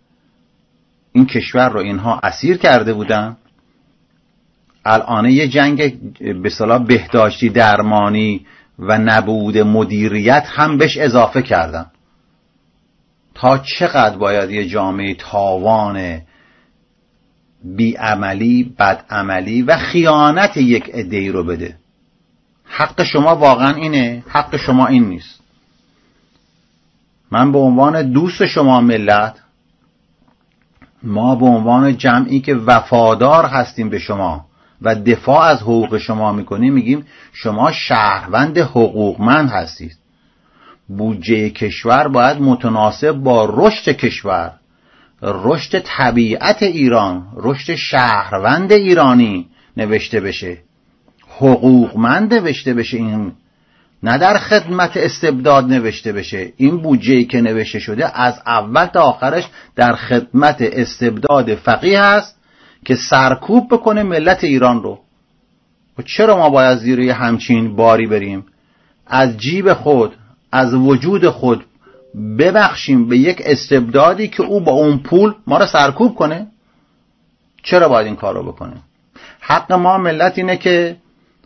این 1.13 1.27
کشور 1.27 1.69
رو 1.69 1.81
اینها 1.81 2.21
اسیر 2.23 2.57
کرده 2.57 2.93
بودن. 2.93 3.37
الان 4.85 5.31
یه 5.31 5.49
جنگ 5.49 5.99
به 6.43 6.51
صلاح 6.51 6.85
بهداشتی 6.85 7.49
درمانی 7.49 8.47
و 8.79 8.99
نبود 8.99 9.59
مدیریت 9.59 10.47
هم 10.47 10.79
بهش 10.79 10.99
اضافه 10.99 11.43
کردن. 11.43 11.87
تا 13.35 13.59
چقدر 13.59 14.17
باید 14.17 14.51
یه 14.51 14.67
جامعه 14.67 15.15
تاوان 15.15 16.21
بیعملی 17.65 18.75
بدعملی 18.79 19.63
و 19.63 19.77
خیانت 19.77 20.57
یک 20.57 20.91
ادهی 20.93 21.29
رو 21.29 21.45
بده؟ 21.45 21.77
حق 22.71 23.03
شما 23.03 23.37
واقعا 23.37 23.75
اینه 23.75 24.25
حق 24.29 24.57
شما 24.57 24.87
این 24.87 25.09
نیست. 25.09 25.41
من 27.31 27.53
به 27.53 27.59
عنوان 27.59 28.13
دوست 28.13 28.47
شما 28.47 28.81
ملت 28.81 29.35
ما 31.03 31.35
به 31.35 31.47
عنوان 31.47 31.97
جمعی 31.97 32.41
که 32.41 32.55
وفادار 32.55 33.47
هستیم 33.47 33.89
به 33.89 33.99
شما 33.99 34.47
و 34.83 34.95
دفاع 34.95 35.41
از 35.41 35.61
حقوق 35.63 35.99
شما 35.99 36.33
می‌کنیم 36.33 36.73
میگیم 36.73 37.07
شما 37.33 37.73
شهروند 37.73 38.59
حقوقمند 38.59 39.51
هستید. 39.51 39.97
بودجه 40.89 41.51
کشور 41.51 42.09
باید 42.09 42.41
متناسب 42.41 43.13
با 43.13 43.45
رشد 43.53 43.93
کشور 43.93 44.53
رشد 45.23 45.79
طبیعت 45.79 46.63
ایران 46.63 47.27
رشد 47.37 47.75
شهروند 47.75 48.73
ایرانی 48.73 49.49
نوشته 49.77 50.21
بشه. 50.21 50.59
حقوقمند 51.41 52.35
نوشته 52.35 52.75
بشه 52.75 52.97
این 52.97 53.33
نه 54.03 54.19
در 54.19 54.39
خدمت 54.39 54.97
استبداد 54.97 55.65
نوشته 55.65 56.13
بشه. 56.13 56.53
این 56.57 56.77
بودجه 56.77 57.25
که 57.25 57.41
نوشته 57.41 57.79
شده 57.79 58.21
از 58.21 58.41
اول 58.47 58.87
تا 58.87 59.01
آخرش 59.03 59.49
در 59.77 59.93
خدمت 59.93 60.57
استبداد 60.61 61.55
فقیه 61.55 62.03
هست 62.03 62.37
که 62.85 62.95
سرکوب 62.95 63.67
بکنه 63.75 64.03
ملت 64.03 64.45
ایران 64.45 64.83
رو. 64.83 64.99
و 65.99 66.03
چرا 66.03 66.37
ما 66.37 66.51
باید 66.51 66.79
زیر 66.79 67.01
همچین 67.01 67.77
باری 67.77 68.07
بریم؟ 68.07 68.45
از 69.07 69.37
جیب 69.37 69.73
خود 69.73 70.17
از 70.53 70.75
وجود 70.75 71.29
خود 71.29 71.65
ببخشیم 72.39 73.09
به 73.09 73.19
یک 73.19 73.43
استبدادی 73.45 74.29
که 74.29 74.43
او 74.43 74.61
با 74.61 74.73
اون 74.73 74.99
پول 74.99 75.35
ما 75.47 75.59
رو 75.59 75.67
سرکوب 75.67 76.15
کنه؟ 76.15 76.47
چرا 77.63 77.89
باید 77.89 78.07
این 78.07 78.17
کار 78.17 78.35
رو 78.35 78.43
بکنه؟ 78.53 78.77
حق 79.41 79.73
ما 79.73 79.99
ملت 79.99 80.39
اینه 80.39 80.57
که 80.57 80.97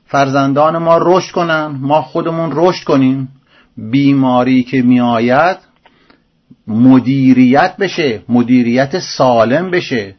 فرزندان 0.06 0.78
ما 0.78 0.98
رشد 1.00 1.32
کنن 1.32 1.66
ما 1.80 2.02
خودمون 2.02 2.50
رشد 2.54 2.84
کنیم. 2.84 3.28
بیماری 3.76 4.62
که 4.62 4.82
میآید 4.82 5.56
مدیریت 6.66 7.76
بشه 7.76 8.22
مدیریت 8.28 8.98
سالم 8.98 9.70
بشه. 9.70 10.14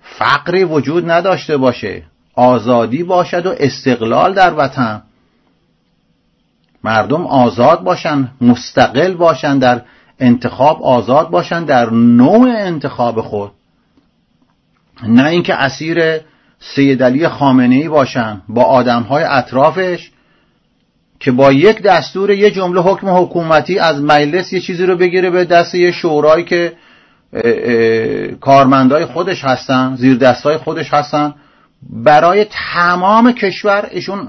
فقری 0.00 0.64
وجود 0.64 1.10
نداشته 1.10 1.56
باشه. 1.56 2.02
آزادی 2.34 3.02
باشد 3.02 3.46
و 3.46 3.54
استقلال 3.58 4.34
در 4.34 4.54
وطن. 4.54 5.02
مردم 6.84 7.26
آزاد 7.26 7.84
باشن 7.84 8.30
مستقل 8.40 9.14
باشن 9.14 9.58
در 9.58 9.82
انتخاب 10.20 10.82
آزاد 10.82 11.30
باشن 11.30 11.64
در 11.64 11.90
نوع 11.90 12.48
انتخاب 12.56 13.20
خود. 13.20 13.50
نه 15.02 15.28
اینکه 15.28 15.54
اسیر 15.54 16.20
سید 16.60 17.02
علی 17.02 17.28
خامنه 17.28 17.74
ای 17.74 17.88
باشن 17.88 18.42
با 18.48 18.62
آدم 18.62 19.02
های 19.02 19.24
اطرافش 19.24 20.10
که 21.20 21.32
با 21.32 21.52
یک 21.52 21.82
دستور 21.82 22.30
یه 22.30 22.50
جمله 22.50 22.80
حکم 22.80 23.08
حکومتی 23.08 23.78
از 23.78 24.02
مجلس 24.02 24.52
یه 24.52 24.60
چیزی 24.60 24.86
رو 24.86 24.96
بگیره 24.96 25.30
به 25.30 25.44
دست 25.44 25.74
یه 25.74 25.92
شورایی 25.92 26.44
که 26.44 26.72
کارمندای 28.40 29.04
خودش 29.04 29.44
هستن 29.44 29.96
زیر 29.96 30.16
دستای 30.16 30.56
خودش 30.56 30.94
هستن 30.94 31.34
برای 31.90 32.46
تمام 32.50 33.32
کشور 33.32 33.88
ایشون 33.90 34.28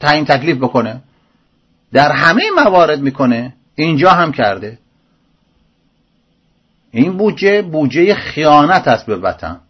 تعیین 0.00 0.24
تکلیف 0.24 0.56
بکنه. 0.56 1.00
در 1.92 2.12
همه 2.12 2.42
موارد 2.64 3.00
می‌کنه. 3.00 3.54
اینجا 3.74 4.10
هم 4.10 4.32
کرده. 4.32 4.78
این 6.90 7.16
بودجه 7.16 7.62
بودجه 7.62 8.14
خیانت 8.14 8.88
است 8.88 9.06
به 9.06 9.16
وطن. 9.16 9.60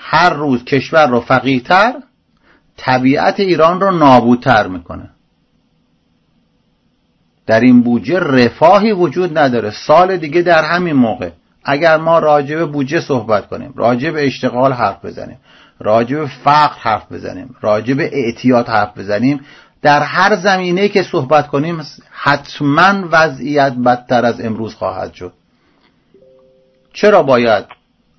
هر 0.00 0.30
روز 0.30 0.64
کشور 0.64 1.06
رو 1.06 1.20
فقیرتر 1.20 1.94
طبیعت 2.76 3.40
ایران 3.40 3.80
رو 3.80 3.90
نابودتر 3.90 4.66
می‌کنه. 4.66 5.10
در 7.46 7.60
این 7.60 7.82
بودجه 7.82 8.20
رفاهی 8.20 8.92
وجود 8.92 9.38
نداره. 9.38 9.70
سال 9.70 10.16
دیگه 10.16 10.42
در 10.42 10.64
همین 10.64 10.96
موقع. 10.96 11.30
اگر 11.64 11.96
ما 11.96 12.18
راجع 12.18 12.64
بودجه 12.64 13.00
صحبت 13.00 13.48
کنیم 13.48 13.72
راجع 13.76 14.10
به 14.10 14.26
اشتغال 14.26 14.72
حرف 14.72 15.04
بزنیم 15.04 15.38
راجع 15.80 16.26
فقر 16.26 16.78
حرف 16.78 17.12
بزنیم 17.12 17.56
راجع 17.60 17.94
به 17.94 18.10
اعتیاد 18.12 18.68
حرف 18.68 18.98
بزنیم 18.98 19.40
در 19.82 20.02
هر 20.02 20.36
زمینه 20.36 20.88
که 20.88 21.02
صحبت 21.02 21.46
کنیم 21.48 21.82
حتما 22.10 23.08
وضعیت 23.10 23.72
بدتر 23.72 24.24
از 24.24 24.40
امروز 24.40 24.74
خواهد 24.74 25.14
شد. 25.14 25.32
چرا 26.92 27.22
باید 27.22 27.64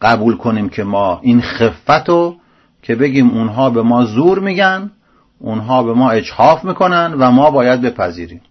قبول 0.02 0.38
کنیم 0.38 0.70
که 0.70 0.84
ما 0.84 1.20
این 1.24 1.42
خفت 1.42 2.10
رو 2.10 2.36
که 2.82 2.96
بگیم 2.96 3.30
اونها 3.30 3.70
به 3.70 3.82
ما 3.82 4.06
زور 4.06 4.40
میگن 4.40 4.92
اونها 5.40 5.84
به 5.84 5.94
ما 5.94 6.12
اجحاف 6.12 6.66
می‌کنن 6.66 7.14
و 7.20 7.32
ما 7.32 7.52
باید 7.52 7.82
بپذیریم. 7.82 8.42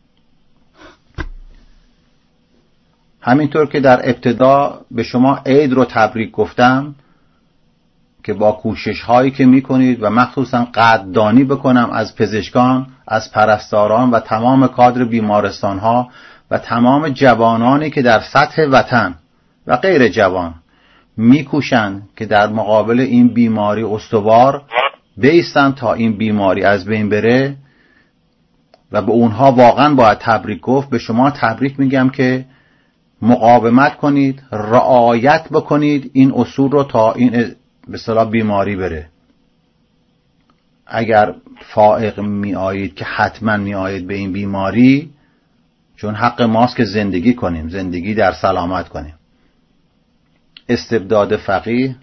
همینطور 3.21 3.67
که 3.67 3.81
در 3.81 4.09
ابتدا 4.09 4.81
به 4.91 5.03
شما 5.03 5.41
عید 5.47 5.73
رو 5.73 5.85
تبریک 5.85 6.31
گفتم 6.31 6.95
که 8.25 8.35
با 8.35 8.53
کوشش 8.53 9.03
هایی 9.03 9.31
که 9.31 9.47
می‌کنید 9.47 10.03
و 10.03 10.11
مخصوصا 10.11 10.69
قدردانی 10.75 11.45
بکنم 11.45 11.91
از 11.91 12.17
پزشکان 12.17 12.87
از 13.07 13.33
پرستاران 13.33 14.11
و 14.11 14.21
تمام 14.21 14.67
کادر 14.67 15.05
بیمارستان 15.05 15.79
ها 15.79 16.09
و 16.51 16.59
تمام 16.59 17.09
جوانانی 17.09 17.91
که 17.91 18.03
در 18.03 18.21
سطح 18.21 18.63
وطن 18.63 19.15
و 19.67 19.77
غیر 19.77 20.09
جوان 20.09 20.55
میکوشند 21.19 22.09
که 22.17 22.27
در 22.27 22.47
مقابل 22.47 23.01
این 23.01 23.29
بیماری 23.29 23.83
استوار 23.83 24.63
بیستن 25.17 25.73
تا 25.73 25.93
این 25.93 26.17
بیماری 26.17 26.63
از 26.63 26.85
بین 26.85 27.09
بره 27.09 27.57
و 28.93 29.03
به 29.03 29.11
اونها 29.11 29.53
واقعا 29.53 29.95
باید 29.95 30.19
تبریک 30.19 30.61
گفت. 30.61 30.91
به 30.91 30.99
شما 30.99 31.31
تبریک 31.31 31.81
میگم 31.81 32.09
که 32.09 32.45
مقاومت 33.23 33.97
کنید 33.97 34.43
رعایت 34.53 35.49
بکنید 35.49 36.11
این 36.13 36.33
اصول 36.35 36.71
رو 36.71 36.85
تا 36.85 37.13
این 37.13 37.55
به 37.89 37.99
صلاح 37.99 38.31
بیماری 38.31 38.77
بره. 38.77 39.09
اگر 40.87 41.35
فائق 41.75 42.21
می 42.21 42.55
آیید 42.55 42.95
که 42.95 43.05
حتما 43.05 43.57
می 43.57 43.75
آیید 43.75 44.07
به 44.07 44.15
این 44.15 44.33
بیماری 44.33 45.11
چون 45.97 46.15
حق 46.15 46.43
ماست 46.43 46.77
که 46.77 46.85
زندگی 46.85 47.35
کنیم 47.35 47.69
زندگی 47.69 48.15
در 48.15 48.33
سلامت 48.33 48.89
کنیم. 48.89 49.18
استبداد 50.69 51.37
فقیه 51.37 51.97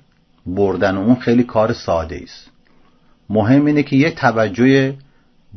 بردن 0.46 0.98
اون 0.98 1.16
خیلی 1.16 1.44
کار 1.44 1.74
ساده 1.74 2.20
است 2.24 2.52
مهم 3.30 3.66
اینه 3.66 3.84
که 3.84 3.96
یک 3.96 4.16
توجه 4.16 4.96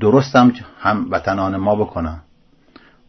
درستم 0.01 0.53
هم 0.81 1.07
وطنان 1.11 1.57
ما 1.57 1.75
بکنن. 1.77 2.21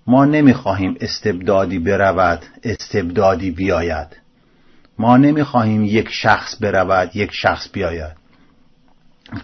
ما 0.07 0.25
نمی‌خواهیم 0.25 0.97
استبدادی 1.01 1.79
برود 1.79 2.45
استبدادی 2.63 3.51
بیاید. 3.51 4.07
ما 4.97 5.17
نمی‌خواهیم 5.17 5.83
یک 5.83 6.09
شخص 6.09 6.61
برود 6.61 7.15
یک 7.15 7.29
شخص 7.33 7.69
بیاید. 7.73 8.19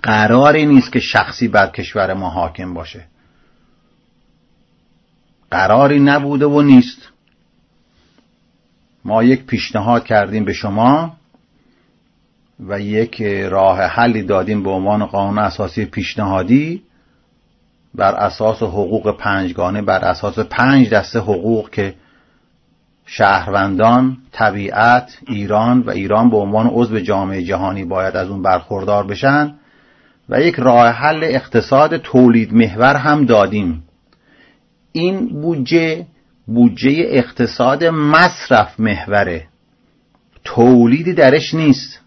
قراری 0.03 0.65
نیست 0.65 0.91
که 0.91 0.99
شخصی 0.99 1.47
بر 1.47 1.67
کشور 1.67 2.13
ما 2.13 2.29
حاکم 2.29 2.73
باشه. 2.73 3.05
قراری 5.51 5.99
نبوده 5.99 6.45
و 6.45 6.61
نیست. 6.61 7.09
ما 9.05 9.23
یک 9.23 9.45
پیشنهاد 9.45 10.03
کردیم 10.03 10.45
به 10.45 10.53
شما 10.53 11.13
و 12.59 12.79
یک 12.79 13.21
راه 13.23 13.81
حلی 13.81 14.23
دادیم 14.23 14.63
به 14.63 14.69
عنوان 14.69 15.05
قانون 15.05 15.37
اساسی 15.37 15.85
پیشنهادی 15.85 16.81
بر 17.95 18.15
اساس 18.15 18.63
حقوق 18.63 19.17
پنجگانه 19.17 19.81
بر 19.81 19.99
اساس 19.99 20.39
پنج 20.39 20.89
دسته 20.89 21.19
حقوق 21.19 21.69
که 21.69 21.93
شهروندان 23.05 24.17
طبیعت 24.31 25.17
ایران 25.27 25.79
و 25.79 25.89
ایران 25.89 26.29
به 26.29 26.37
عنوان 26.37 26.67
عضو 26.67 26.99
جامعه 26.99 27.43
جهانی 27.43 27.85
باید 27.85 28.15
از 28.15 28.29
اون 28.29 28.41
برخوردار 28.41 29.07
بشن 29.07 29.55
و 30.29 30.41
یک 30.41 30.55
راه 30.55 30.87
حل 30.87 31.23
اقتصاد 31.23 31.97
تولید 31.97 32.53
محور 32.53 32.95
هم 32.95 33.25
دادیم. 33.25 33.83
این 34.91 35.41
بودجه 35.41 36.05
بودجه 36.47 37.05
اقتصاد 37.07 37.83
مصرف 37.83 38.79
محوره. 38.79 39.47
تولیدی 40.43 41.13
درش 41.13 41.53
نیست. 41.53 41.99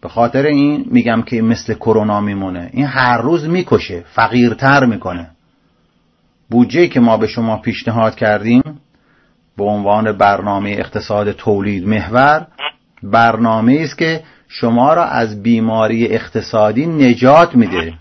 به 0.00 0.08
خاطر 0.08 0.46
این 0.46 0.84
میگم 0.90 1.22
که 1.22 1.42
مثل 1.42 1.74
کرونا 1.74 2.20
میمونه. 2.20 2.70
این 2.72 2.86
هر 2.86 3.18
روز 3.18 3.44
می‌کشه 3.44 4.04
فقیرتر 4.14 4.84
می‌کنه. 4.84 5.30
بودجه 6.50 6.88
که 6.88 7.00
ما 7.00 7.16
به 7.16 7.26
شما 7.26 7.56
پیشنهاد 7.56 8.14
کردیم 8.14 8.62
به 9.56 9.64
عنوان 9.64 10.12
برنامه 10.12 10.70
اقتصاد 10.70 11.32
تولید 11.32 11.88
محور 11.88 12.46
برنامه 13.02 13.78
است 13.80 13.98
که 13.98 14.24
شما 14.48 14.94
را 14.94 15.04
از 15.04 15.42
بیماری 15.42 16.06
اقتصادی 16.06 16.86
نجات 16.86 17.54
میده. 17.54 17.94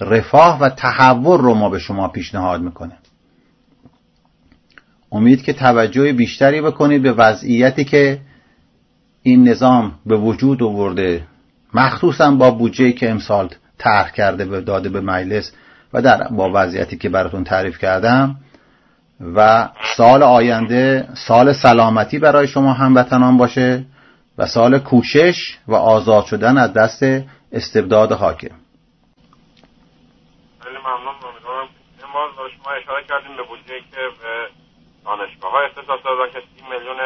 رفاه 0.00 0.58
و 0.60 0.68
تحول 0.68 1.38
رو 1.38 1.54
ما 1.54 1.68
به 1.68 1.78
شما 1.78 2.08
پیشنهاد 2.08 2.62
می‌کنه. 2.62 2.99
امید 5.12 5.42
که 5.42 5.52
توجه 5.52 6.12
بیشتری 6.12 6.60
بکنید 6.60 7.02
به 7.02 7.12
وضعیتی 7.12 7.84
که 7.84 8.20
این 9.22 9.48
نظام 9.48 9.92
به 10.06 10.16
وجود 10.16 10.62
آورده 10.62 11.26
مخصوصا 11.74 12.30
با 12.30 12.50
بودجه 12.50 12.92
که 12.92 13.10
امسال 13.10 13.48
طرح 13.78 14.12
کرده 14.12 14.44
به 14.44 14.60
داده 14.60 14.88
به 14.88 15.00
مجلس 15.00 15.52
و 15.92 16.02
در 16.02 16.28
با 16.28 16.50
وضعیتی 16.54 16.96
که 16.96 17.08
براتون 17.08 17.44
تعریف 17.44 17.78
کردم 17.78 18.36
و 19.34 19.68
سال 19.96 20.22
آینده 20.22 21.08
سال 21.14 21.52
سلامتی 21.52 22.18
برای 22.18 22.46
شما 22.46 22.72
هموطنان 22.72 23.36
باشه 23.36 23.84
و 24.38 24.46
سال 24.46 24.78
کوشش 24.78 25.58
و 25.68 25.74
آزاد 25.74 26.24
شدن 26.24 26.58
از 26.58 26.72
دست 26.72 27.02
استبداد 27.52 28.12
حاکم. 28.12 28.54
خیلی 30.60 30.76
ممنون 30.76 31.14
امیدوارم 31.24 31.68
ما 32.14 32.28
شما 32.36 32.72
اشاره 32.82 33.04
کردیم 33.08 33.36
به 33.36 33.42
بودجه 33.42 33.80
که 33.90 33.96
دانشگاه. 35.04 35.52
های 35.52 35.64
اختصاص 35.66 36.00
دادن 36.04 36.32
که 36.32 36.40
30 36.56 36.64
میلیون 36.70 36.98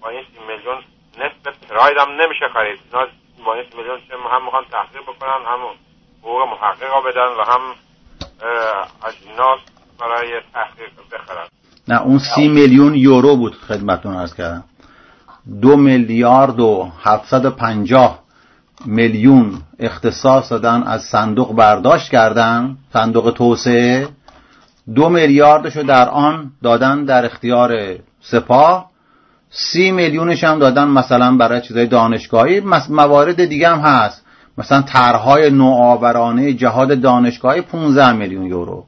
با 0.00 0.08
این 0.08 0.24
30 0.34 0.40
میلیون 0.50 0.78
نصف 1.18 1.70
پراید 1.70 1.96
هم 1.98 2.10
نمیشه 2.20 2.46
خرید. 2.54 2.78
اینا 2.84 3.06
با 3.44 3.54
این 3.54 3.64
30 3.70 3.76
میلیون 3.76 3.98
هم 4.34 4.44
می‌خوان 4.44 4.64
تحقیق 4.70 5.02
بکنن 5.02 5.40
هم 5.50 5.60
حقوق 6.22 6.42
محقق 6.52 6.92
بدن 7.06 7.30
و 7.38 7.42
هم 7.52 7.62
اجناس 9.08 9.60
برای 10.00 10.40
تحقیق 10.54 10.90
بخرن. 11.12 11.46
نه 11.88 12.02
اون 12.02 12.18
سی 12.18 12.48
میلیون 12.48 12.94
یورو 12.94 13.36
بود 13.36 13.54
خدمتون 13.54 14.14
ارز 14.14 14.34
کردم. 14.34 14.64
دو 15.62 15.76
میلیارد 15.76 16.60
و 16.60 16.92
هفتصد 17.04 17.56
پنجاه 17.56 18.22
میلیون 18.86 19.62
اختصاص 19.78 20.52
دادن 20.52 20.82
از 20.82 21.02
صندوق 21.02 21.54
برداشت 21.54 22.10
کردن. 22.10 22.76
صندوق 22.92 23.30
توسعه. 23.30 24.08
دو 24.94 25.08
میلیاردشو 25.08 25.82
در 25.82 26.08
آن 26.08 26.50
دادن 26.62 27.04
در 27.04 27.24
اختیار 27.24 27.96
سپاه. 28.20 28.90
سی 29.50 29.90
میلیونش 29.90 30.44
هم 30.44 30.58
دادن 30.58 30.88
مثلا 30.88 31.36
برای 31.36 31.60
چیزای 31.60 31.86
دانشگاهی. 31.86 32.60
موارد 32.88 33.44
دیگه 33.44 33.68
هم 33.68 33.78
هست. 33.78 34.24
مثلا 34.58 34.82
طرحهای 34.82 35.50
نوآورانه 35.50 36.52
جهاد 36.52 37.00
دانشگاهی 37.00 37.60
15 37.60 38.12
میلیون 38.12 38.46
یورو. 38.46 38.84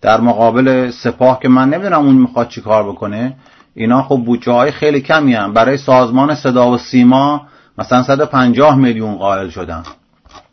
در 0.00 0.20
مقابل 0.20 0.90
سپاه 0.90 1.40
که 1.40 1.48
من 1.48 1.70
نمی‌دونم 1.70 2.06
اون 2.06 2.14
می‌خواد 2.14 2.48
چی 2.48 2.60
کار 2.60 2.88
بکنه. 2.88 3.36
اینا 3.74 4.02
خب 4.02 4.16
بودجه 4.16 4.52
های 4.52 4.70
خیلی 4.70 5.00
کمی 5.00 5.34
هم. 5.34 5.52
برای 5.52 5.76
سازمان 5.76 6.34
صدا 6.34 6.70
و 6.70 6.78
سیما 6.78 7.46
مثلا 7.78 8.02
150 8.02 8.76
میلیون 8.76 9.14
قائل 9.14 9.48
شدن. 9.48 9.82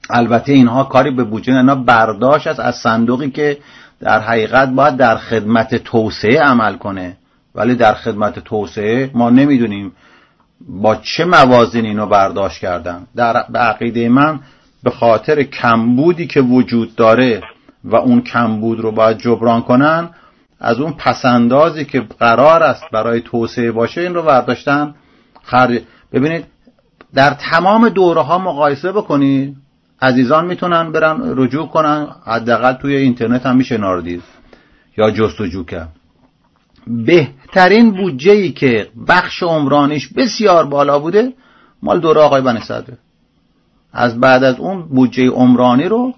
البته 0.10 0.54
اینها 0.54 0.84
کاری 0.84 1.12
به 1.12 1.24
بودجه 1.24 1.54
اینا 1.54 1.76
برداشت 1.76 2.48
است 2.48 2.60
از 2.60 2.76
صندوقی 2.76 3.30
که 3.30 3.58
در 4.04 4.20
حقیقت 4.20 4.70
باید 4.70 4.98
در 4.98 5.18
خدمت 5.18 5.76
توسعه 5.76 6.42
عمل 6.42 6.76
کنه. 6.76 7.18
ولی 7.56 7.76
در 7.76 7.94
خدمت 7.94 8.40
توسعه 8.40 9.12
ما 9.14 9.30
نمی‌دونیم 9.30 9.92
با 10.70 10.96
چه 10.96 11.26
موازین 11.26 11.86
اینو 11.86 12.06
برداشت 12.06 12.60
کردن. 12.60 13.08
در 13.16 13.46
به 13.50 13.60
عقیده 13.60 14.10
من 14.10 14.40
به 14.84 14.90
خاطر 14.90 15.44
کمبودی 15.44 16.28
که 16.28 16.42
وجود 16.42 16.96
داره 16.96 17.42
و 17.84 17.96
اون 17.96 18.22
کمبود 18.22 18.80
رو 18.80 18.92
باید 18.92 19.18
جبران 19.18 19.62
کنن 19.62 20.10
از 20.60 20.80
اون 20.80 20.94
پسندازی 20.94 21.86
که 21.86 22.02
قرار 22.20 22.64
است 22.64 22.84
برای 22.92 23.22
توسعه 23.22 23.72
باشه 23.72 24.02
این 24.02 24.14
رو 24.14 24.22
برداشتن. 24.22 24.96
خرج 25.44 25.82
ببینید 26.14 26.46
در 27.14 27.30
تمام 27.30 27.90
دوره 27.90 28.22
ها 28.22 28.38
مقایسه 28.38 28.92
بکنید. 28.92 29.56
عزیزان 30.04 30.46
می‌تونن 30.46 30.92
برن 30.92 31.34
رجوع 31.38 31.68
کنن 31.68 32.08
حداقل 32.26 32.74
توی 32.74 32.96
اینترنت 32.96 33.46
هم 33.46 33.56
میشه 33.56 33.78
ناردید 33.78 34.24
یا 34.98 35.12
جستجو 35.12 35.64
کرد 35.64 35.90
بهترین 36.88 37.92
بودجه 37.92 38.32
ای 38.32 38.52
که 38.52 38.90
بخش 39.08 39.44
عمرانیش 39.44 40.14
بسیار 40.14 40.66
بالا 40.66 41.00
بوده 41.00 41.34
مال 41.82 42.00
دوره 42.00 42.22
آقای 42.22 42.42
بنی 42.42 42.60
از 43.94 44.20
بعد 44.20 44.44
از 44.44 44.60
اون 44.60 44.82
بودجه 44.82 45.30
عمرانی 45.30 45.84
رو 45.84 46.14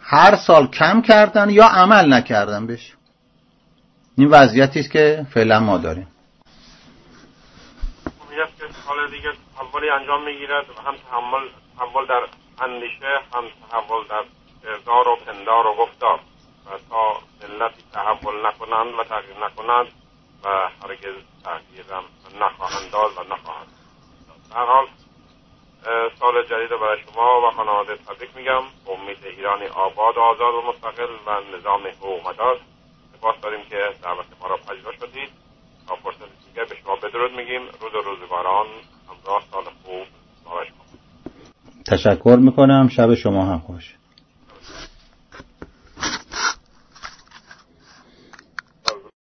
هر 0.00 0.36
سال 0.36 0.66
کم 0.66 1.02
کردن 1.02 1.50
یا 1.50 1.66
عمل 1.66 2.12
نکردن 2.12 2.66
بهش. 2.66 2.94
این 4.18 4.28
وضعیتی 4.28 4.80
است 4.80 4.90
که 4.90 5.26
فعلا 5.34 5.60
ما 5.60 5.78
داریم. 5.78 6.06
که 8.58 8.66
سال 8.86 9.10
دیگه 9.10 9.28
انجام 10.00 10.24
می‌گیرد 10.24 10.64
هم 10.86 10.94
تحمل 11.10 12.06
در 12.08 12.26
اندیشه 12.60 13.20
هم 13.34 13.44
تحول 13.70 14.06
در 14.06 14.24
ارزار 14.64 15.08
و 15.08 15.16
پندار 15.16 15.66
و 15.66 15.74
گفتار 15.74 16.20
و 16.66 16.78
تا 16.90 17.18
ملتی 17.48 17.82
تحول 17.92 18.46
نکنند 18.46 18.94
و 18.94 19.04
تغییر 19.04 19.44
نکنند 19.44 19.86
و 20.44 20.48
هرگز 20.82 21.14
تغییرم 21.44 22.04
نخواهند 22.40 22.90
داد 22.92 23.10
و 23.16 23.34
نخواهند 23.34 23.68
در 24.50 24.66
حال 24.66 24.86
سال 26.20 26.42
جدید 26.42 26.68
برای 26.80 26.98
شما 27.02 27.40
و 27.40 27.50
خانواده 27.50 27.96
تبریک 27.96 28.36
میگم. 28.36 28.62
امید 28.86 29.26
ایرانی 29.26 29.66
آباد 29.66 30.16
و 30.16 30.20
آزاد 30.20 30.54
و 30.54 30.62
مستقل 30.62 31.16
و 31.26 31.56
نظام 31.56 31.86
حقوق 31.86 32.28
مدار 32.28 32.60
سپاس 33.16 33.40
داریم 33.40 33.64
که 33.64 33.94
دعوت 34.02 34.26
ما 34.40 34.46
را 34.46 34.56
پذیرا 34.56 34.92
شدید. 34.92 35.30
تا 35.88 35.96
فرصت 35.96 36.46
دیگر 36.46 36.64
به 36.64 36.76
شما 36.76 36.96
بدرود 36.96 37.32
میگیم. 37.32 37.68
روز 37.80 38.06
روزگاران 38.06 38.66
همراه 39.08 39.42
سال 39.50 39.64
خوب. 39.84 40.06
تشکر 41.86 42.38
می‌کنم. 42.42 42.88
شب 42.88 43.14
شما 43.14 43.44
هم 43.46 43.58
خوش. 43.58 43.94